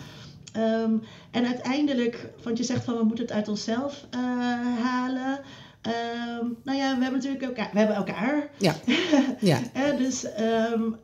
Ehm, 0.52 0.92
en 1.30 1.46
uiteindelijk, 1.46 2.30
want 2.42 2.58
je 2.58 2.64
zegt 2.64 2.84
van 2.84 2.96
we 2.96 3.04
moeten 3.04 3.24
het 3.24 3.34
uit 3.34 3.48
onszelf 3.48 4.06
eh, 4.10 4.20
halen. 4.82 5.40
Ehm, 5.80 6.46
nou 6.64 6.78
ja, 6.78 6.96
we 6.96 7.02
hebben 7.02 7.12
natuurlijk 7.12 7.42
elkaar. 7.42 7.70
We 7.72 7.78
hebben 7.78 7.96
elkaar. 7.96 8.50
Ja. 8.58 8.74
Ja. 9.40 9.58
Dus 9.98 10.26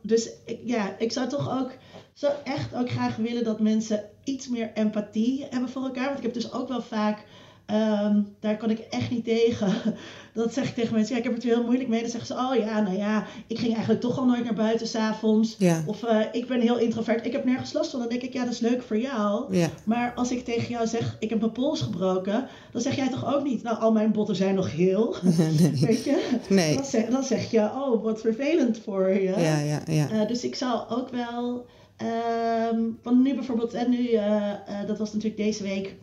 dus 0.01 0.29
ja, 0.63 0.95
ik 0.97 1.11
zou 1.11 1.29
toch 1.29 1.59
ook 1.59 1.71
zo 2.17 2.27
echt 2.43 2.75
ook 2.75 2.89
graag 2.89 3.15
willen 3.15 3.43
dat 3.43 3.59
mensen 3.59 4.03
iets 4.23 4.47
meer 4.47 4.71
empathie 4.73 5.45
hebben 5.49 5.69
voor 5.69 5.83
elkaar. 5.83 6.05
Want 6.05 6.17
ik 6.17 6.23
heb 6.23 6.33
dus 6.33 6.53
ook 6.53 6.67
wel 6.67 6.81
vaak, 6.81 7.25
ehm, 7.65 8.21
daar 8.39 8.57
kan 8.57 8.69
ik 8.69 8.79
echt 8.79 9.09
niet 9.09 9.23
tegen. 9.23 9.73
Dat 10.33 10.53
zeg 10.53 10.67
ik 10.67 10.75
tegen 10.75 10.93
mensen, 10.93 11.13
ja, 11.13 11.17
ik 11.17 11.27
heb 11.27 11.33
het 11.33 11.43
heel 11.43 11.63
moeilijk 11.63 11.89
mee. 11.89 12.01
Dan 12.01 12.09
zeggen 12.09 12.35
ze, 12.35 12.41
oh 12.43 12.55
ja, 12.55 12.81
nou 12.81 12.97
ja, 12.97 13.25
ik 13.47 13.59
ging 13.59 13.71
eigenlijk 13.71 14.01
toch 14.01 14.17
al 14.17 14.25
nooit 14.25 14.43
naar 14.43 14.53
buiten 14.53 14.87
s'avonds. 14.87 15.55
Ja. 15.57 15.83
Of 15.85 16.03
eh, 16.03 16.19
ik 16.31 16.47
ben 16.47 16.61
heel 16.61 16.77
introvert, 16.77 17.25
ik 17.25 17.31
heb 17.31 17.45
nergens 17.45 17.73
last 17.73 17.91
van. 17.91 17.99
Dan 17.99 18.09
denk 18.09 18.21
ik, 18.21 18.33
ja, 18.33 18.43
dat 18.43 18.53
is 18.53 18.59
leuk 18.59 18.81
voor 18.81 18.97
jou. 18.97 19.55
Ja. 19.55 19.69
Maar 19.83 20.13
als 20.15 20.31
ik 20.31 20.45
tegen 20.45 20.69
jou 20.69 20.87
zeg, 20.87 21.15
ik 21.19 21.29
heb 21.29 21.39
mijn 21.39 21.51
pols 21.51 21.81
gebroken, 21.81 22.47
dan 22.71 22.81
zeg 22.81 22.95
jij 22.95 23.09
toch 23.09 23.35
ook 23.35 23.43
niet, 23.43 23.63
nou, 23.63 23.79
al 23.79 23.91
mijn 23.91 24.11
botten 24.11 24.35
zijn 24.35 24.55
nog 24.55 24.71
heel. 24.71 25.15
Weet 25.87 26.03
je? 26.03 26.37
Nee. 26.49 26.75
Dan, 26.75 26.85
zeg, 26.85 27.05
dan 27.05 27.23
zeg 27.23 27.51
je, 27.51 27.61
oh, 27.61 28.03
wat 28.03 28.21
vervelend 28.21 28.79
voor 28.83 29.09
je. 29.09 29.33
Ja, 29.37 29.59
ja, 29.59 29.81
ja. 29.85 30.09
Eh, 30.09 30.27
dus 30.27 30.43
ik 30.43 30.55
zou 30.55 30.89
ook 30.89 31.09
wel, 31.09 31.65
ehm, 31.97 32.79
want 33.03 33.23
nu 33.23 33.35
bijvoorbeeld, 33.35 33.73
en 33.73 33.89
nu, 33.89 34.11
eh, 34.11 34.51
eh, 34.51 34.87
dat 34.87 34.97
was 34.97 35.13
natuurlijk 35.13 35.41
deze 35.41 35.63
week, 35.63 35.95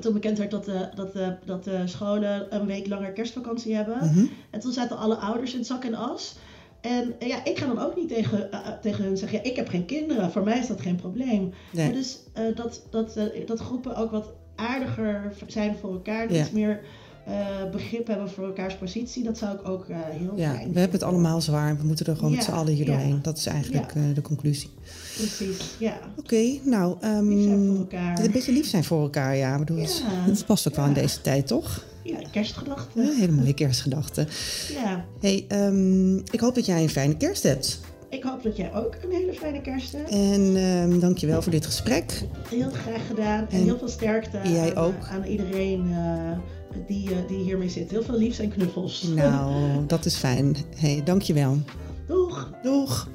toen 0.00 0.12
bekend 0.12 0.38
werd 0.38 0.50
dat 0.50 0.64
de, 0.64 0.88
dat, 0.94 1.12
de, 1.12 1.36
dat 1.44 1.64
de 1.64 1.82
scholen 1.84 2.54
een 2.54 2.66
week 2.66 2.88
langer 2.88 3.12
kerstvakantie 3.12 3.74
hebben. 3.74 3.96
Mhm. 3.96 4.24
En 4.50 4.60
toen 4.60 4.72
zaten 4.72 4.98
alle 4.98 5.16
ouders 5.16 5.54
in 5.54 5.64
zak 5.64 5.84
en 5.84 5.94
as. 5.94 6.36
En 6.80 7.14
eh, 7.18 7.28
ja, 7.28 7.44
ik 7.44 7.58
ga 7.58 7.66
dan 7.66 7.78
ook 7.78 7.96
niet 7.96 8.08
tegen, 8.08 8.50
tegen 8.80 9.04
hun 9.04 9.16
zeggen, 9.16 9.38
ja, 9.38 9.50
ik 9.50 9.56
heb 9.56 9.68
geen 9.68 9.84
kinderen, 9.84 10.32
voor 10.32 10.42
mij 10.44 10.58
is 10.58 10.66
dat 10.66 10.80
geen 10.80 10.96
probleem. 10.96 11.52
Nee. 11.72 11.84
Maar 11.84 11.94
dus 11.94 12.18
dat, 12.54 12.86
dat, 12.90 13.18
dat 13.46 13.60
groepen 13.60 13.96
ook 13.96 14.10
wat 14.10 14.32
aardiger 14.56 15.32
zijn 15.46 15.76
voor 15.76 15.92
elkaar, 15.92 16.32
Ja. 16.32 16.40
iets 16.40 16.50
meer 16.50 16.80
eh, 17.26 17.70
begrip 17.72 18.06
hebben 18.06 18.30
voor 18.30 18.44
elkaars 18.44 18.74
positie, 18.76 19.24
dat 19.24 19.38
zou 19.38 19.54
ik 19.54 19.68
ook 19.68 19.88
eh, 19.88 19.96
heel 20.10 20.32
Ja, 20.36 20.54
fijn 20.54 20.72
we 20.72 20.78
hebben 20.80 21.00
het 21.00 21.08
allemaal 21.08 21.40
zwaar. 21.40 21.68
en 21.68 21.76
We 21.78 21.84
moeten 21.86 22.06
er 22.06 22.16
gewoon 22.16 22.30
met 22.34 22.44
z'n 22.44 22.50
allen 22.50 22.72
hier 22.72 22.86
ja. 22.86 22.92
doorheen. 22.92 23.18
Dat 23.22 23.36
is 23.38 23.46
eigenlijk 23.46 23.94
Ja. 23.94 24.00
eh, 24.00 24.14
de 24.14 24.22
conclusie. 24.22 24.70
Precies, 25.16 25.56
ja. 25.78 25.98
Oké, 26.18 26.44
nou... 26.62 26.96
ehm, 27.00 27.28
Lief 27.28 27.42
zijn 27.44 27.66
voor 27.66 27.76
elkaar. 27.78 28.24
Een 28.24 28.30
beetje 28.30 28.52
lief 28.52 28.66
zijn 28.66 28.84
voor 28.84 29.02
elkaar, 29.02 29.36
ja. 29.36 29.58
Bedoel, 29.58 29.78
het-. 29.78 30.02
Het 30.06 30.46
past 30.46 30.68
ook 30.68 30.74
wel 30.76 30.84
in 30.86 30.92
deze 30.92 31.20
tijd, 31.20 31.46
toch? 31.46 31.84
Ja, 32.04 32.18
kerstgedachten. 32.32 33.16
Hele 33.18 33.32
mooie 33.32 33.54
kerstgedachte. 33.54 34.26
Ja. 34.72 35.04
hey, 35.20 35.44
ehm, 35.48 36.16
ik 36.16 36.40
hoop 36.40 36.54
dat 36.54 36.66
jij 36.66 36.82
een 36.82 36.88
fijne 36.88 37.16
kerst 37.16 37.42
hebt. 37.42 37.80
Ik 38.12 38.22
hoop 38.22 38.42
dat 38.42 38.56
jij 38.56 38.74
ook 38.74 38.96
een 39.04 39.10
hele 39.10 39.32
fijne 39.32 39.60
kerst 39.60 39.92
hebt. 39.92 40.10
En 40.10 40.56
ehm 40.56 40.98
dankjewel 40.98 41.42
voor 41.42 41.52
dit 41.52 41.66
gesprek. 41.66 42.22
Heel 42.48 42.70
graag 42.70 43.06
gedaan. 43.06 43.40
En, 43.40 43.48
En 43.50 43.62
heel 43.62 43.78
veel 43.78 43.88
sterkte 43.88 44.38
jij 44.44 44.74
aan, 44.74 44.84
ook. 44.84 44.94
eh, 45.02 45.12
aan 45.12 45.24
iedereen 45.24 45.92
eh, 45.92 46.38
die, 46.86 47.10
eh, 47.10 47.28
die 47.28 47.38
hiermee 47.38 47.68
zit. 47.68 47.90
Heel 47.90 48.02
veel 48.02 48.18
liefs 48.18 48.38
en 48.38 48.48
knuffels. 48.48 49.02
Nou, 49.02 49.52
dat 49.86 50.04
is 50.04 50.16
fijn. 50.16 50.56
hey, 50.76 51.02
dankjewel. 51.04 51.58
Doeg! 52.06 52.52
Doeg! 52.62 53.08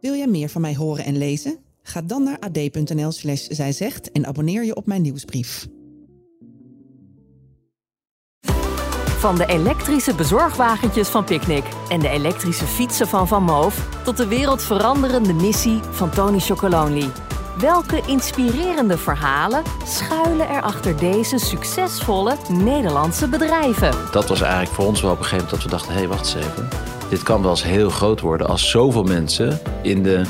Wil 0.00 0.14
jij 0.14 0.26
meer 0.26 0.48
van 0.48 0.60
mij 0.60 0.74
horen 0.76 1.04
en 1.04 1.16
lezen? 1.18 1.58
Ga 1.82 2.02
dan 2.02 2.22
naar 2.22 2.38
ad.nl 2.38 3.10
slash 3.12 3.46
zijzegt 3.46 4.12
en 4.12 4.26
abonneer 4.26 4.64
je 4.64 4.76
op 4.76 4.86
mijn 4.86 5.02
nieuwsbrief. 5.02 5.68
Van 9.18 9.36
de 9.36 9.46
elektrische 9.46 10.14
bezorgwagentjes 10.14 11.08
van 11.08 11.24
Picnic 11.24 11.64
en 11.88 12.00
de 12.00 12.08
elektrische 12.08 12.64
fietsen 12.64 13.08
van 13.08 13.28
Van 13.28 13.42
Moof 13.42 13.88
tot 14.04 14.16
de 14.16 14.26
wereldveranderende 14.26 15.32
missie 15.32 15.80
van 15.90 16.10
Tony 16.10 16.38
Chocolonely. 16.38 17.10
Welke 17.58 18.00
inspirerende 18.06 18.98
verhalen 18.98 19.62
schuilen 19.84 20.48
er 20.48 20.62
achter 20.62 20.98
deze 20.98 21.38
succesvolle 21.38 22.36
Nederlandse 22.48 23.28
bedrijven? 23.28 23.94
dat 24.12 24.28
was 24.28 24.40
eigenlijk 24.40 24.72
voor 24.72 24.86
ons 24.86 25.00
wel 25.00 25.10
op 25.10 25.18
een 25.18 25.24
gegeven 25.24 25.44
moment 25.44 25.62
dat 25.62 25.70
we 25.70 25.76
dachten: 25.76 25.92
hé, 25.92 25.98
hey, 25.98 26.08
wacht 26.08 26.34
eens 26.34 26.44
even. 26.44 26.68
Dit 27.08 27.22
kan 27.22 27.42
wel 27.42 27.50
eens 27.50 27.62
heel 27.62 27.90
groot 27.90 28.20
worden 28.20 28.48
als 28.48 28.70
zoveel 28.70 29.02
mensen 29.02 29.60
in 29.82 30.02
de 30.02 30.22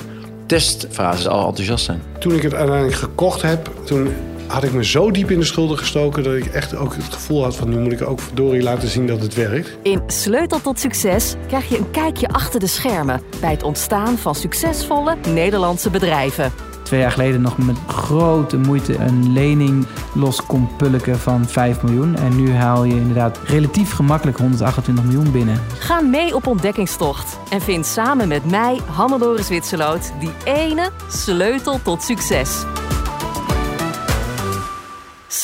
testfases 0.46 1.28
al 1.28 1.46
enthousiast 1.46 1.84
zijn. 1.84 2.02
Toen 2.18 2.32
ik 2.32 2.42
het 2.42 2.54
uiteindelijk 2.54 2.96
gekocht 2.96 3.42
heb, 3.42 3.70
toen 3.84 4.14
had 4.46 4.64
ik 4.64 4.72
me 4.72 4.84
zo 4.84 5.10
diep 5.10 5.30
in 5.30 5.38
de 5.38 5.44
schulden 5.44 5.78
gestoken 5.78 6.22
dat 6.22 6.34
ik 6.34 6.46
echt 6.46 6.76
ook 6.76 6.94
het 6.94 7.14
gevoel 7.14 7.42
had 7.42 7.56
van 7.56 7.68
nu 7.68 7.78
moet 7.78 7.92
ik 7.92 8.08
ook 8.08 8.20
verdorie 8.20 8.62
laten 8.62 8.88
zien 8.88 9.06
dat 9.06 9.20
het 9.20 9.34
werkt. 9.34 9.76
In 9.82 10.02
Sleutel 10.06 10.60
tot 10.60 10.80
Succes 10.80 11.34
krijg 11.46 11.68
je 11.68 11.78
een 11.78 11.90
kijkje 11.90 12.28
achter 12.28 12.60
de 12.60 12.66
schermen 12.66 13.22
bij 13.40 13.50
het 13.50 13.62
ontstaan 13.62 14.18
van 14.18 14.34
succesvolle 14.34 15.16
Nederlandse 15.28 15.90
bedrijven. 15.90 16.52
Twee 16.82 17.00
jaar 17.00 17.10
geleden 17.10 17.40
nog 17.40 17.58
met 17.58 17.76
grote 17.86 18.56
moeite 18.56 18.96
een 18.96 19.32
lening 19.32 19.86
los 20.14 20.46
kon 20.46 20.68
pulken 20.76 21.18
van 21.18 21.48
5 21.48 21.82
miljoen. 21.82 22.16
En 22.16 22.36
nu 22.36 22.52
haal 22.52 22.84
je 22.84 22.94
inderdaad 22.94 23.38
relatief 23.44 23.92
gemakkelijk 23.92 24.38
128 24.38 25.04
miljoen 25.04 25.32
binnen. 25.32 25.60
Ga 25.78 26.00
mee 26.00 26.34
op 26.34 26.46
ontdekkingstocht 26.46 27.38
en 27.50 27.60
vind 27.60 27.86
samen 27.86 28.28
met 28.28 28.50
mij, 28.50 28.80
Hannelore 28.86 29.42
Zwitserloot, 29.42 30.12
die 30.20 30.32
ene 30.44 30.90
sleutel 31.08 31.82
tot 31.82 32.02
succes. 32.02 32.64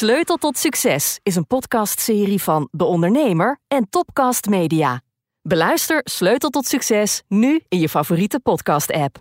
Sleutel 0.02 0.36
tot 0.36 0.58
Succes 0.58 1.18
is 1.22 1.36
een 1.36 1.46
podcastserie 1.46 2.42
van 2.42 2.68
De 2.70 2.84
Ondernemer 2.84 3.60
en 3.68 3.86
Topcast 3.90 4.46
Media. 4.46 5.00
Beluister 5.42 6.00
Sleutel 6.04 6.48
tot 6.48 6.66
Succes 6.66 7.22
nu 7.28 7.62
in 7.68 7.80
je 7.80 7.88
favoriete 7.88 8.40
podcast-app. 8.40 9.18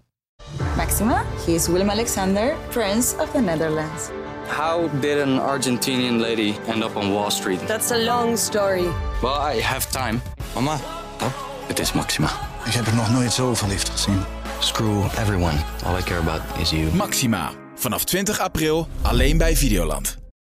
Maxima, 0.75 1.23
he 1.45 1.51
is 1.51 1.67
Willem 1.67 1.89
Alexander, 1.89 2.55
Prince 2.69 3.15
of 3.15 3.31
the 3.31 3.39
Netherlands. 3.39 4.09
How 4.47 5.01
did 5.01 5.21
an 5.21 5.39
Argentinian 5.39 6.19
lady 6.19 6.53
end 6.67 6.83
up 6.83 6.95
on 6.95 7.11
Wall 7.11 7.31
Street? 7.31 7.67
That's 7.67 7.91
a 7.91 8.03
long 8.03 8.37
story. 8.37 8.87
Well, 9.21 9.55
I 9.55 9.61
have 9.61 9.89
time. 9.89 10.21
Mama, 10.53 10.79
Pap, 11.17 11.33
het 11.67 11.79
is 11.79 11.93
Maxima. 11.93 12.29
Ik 12.65 12.73
heb 12.73 12.85
er 12.85 12.95
nog 12.95 13.11
nooit 13.11 13.33
zoveel 13.33 13.67
liefde 13.67 13.91
gezien. 13.91 14.23
Screw 14.59 15.03
everyone. 15.03 15.57
All 15.85 15.99
I 15.99 16.03
care 16.03 16.19
about 16.19 16.41
is 16.59 16.69
you. 16.69 16.95
Maxima. 16.95 17.51
Vanaf 17.75 18.03
20 18.03 18.39
april 18.39 18.87
alleen 19.01 19.37
bij 19.37 19.55
Videoland. 19.55 20.20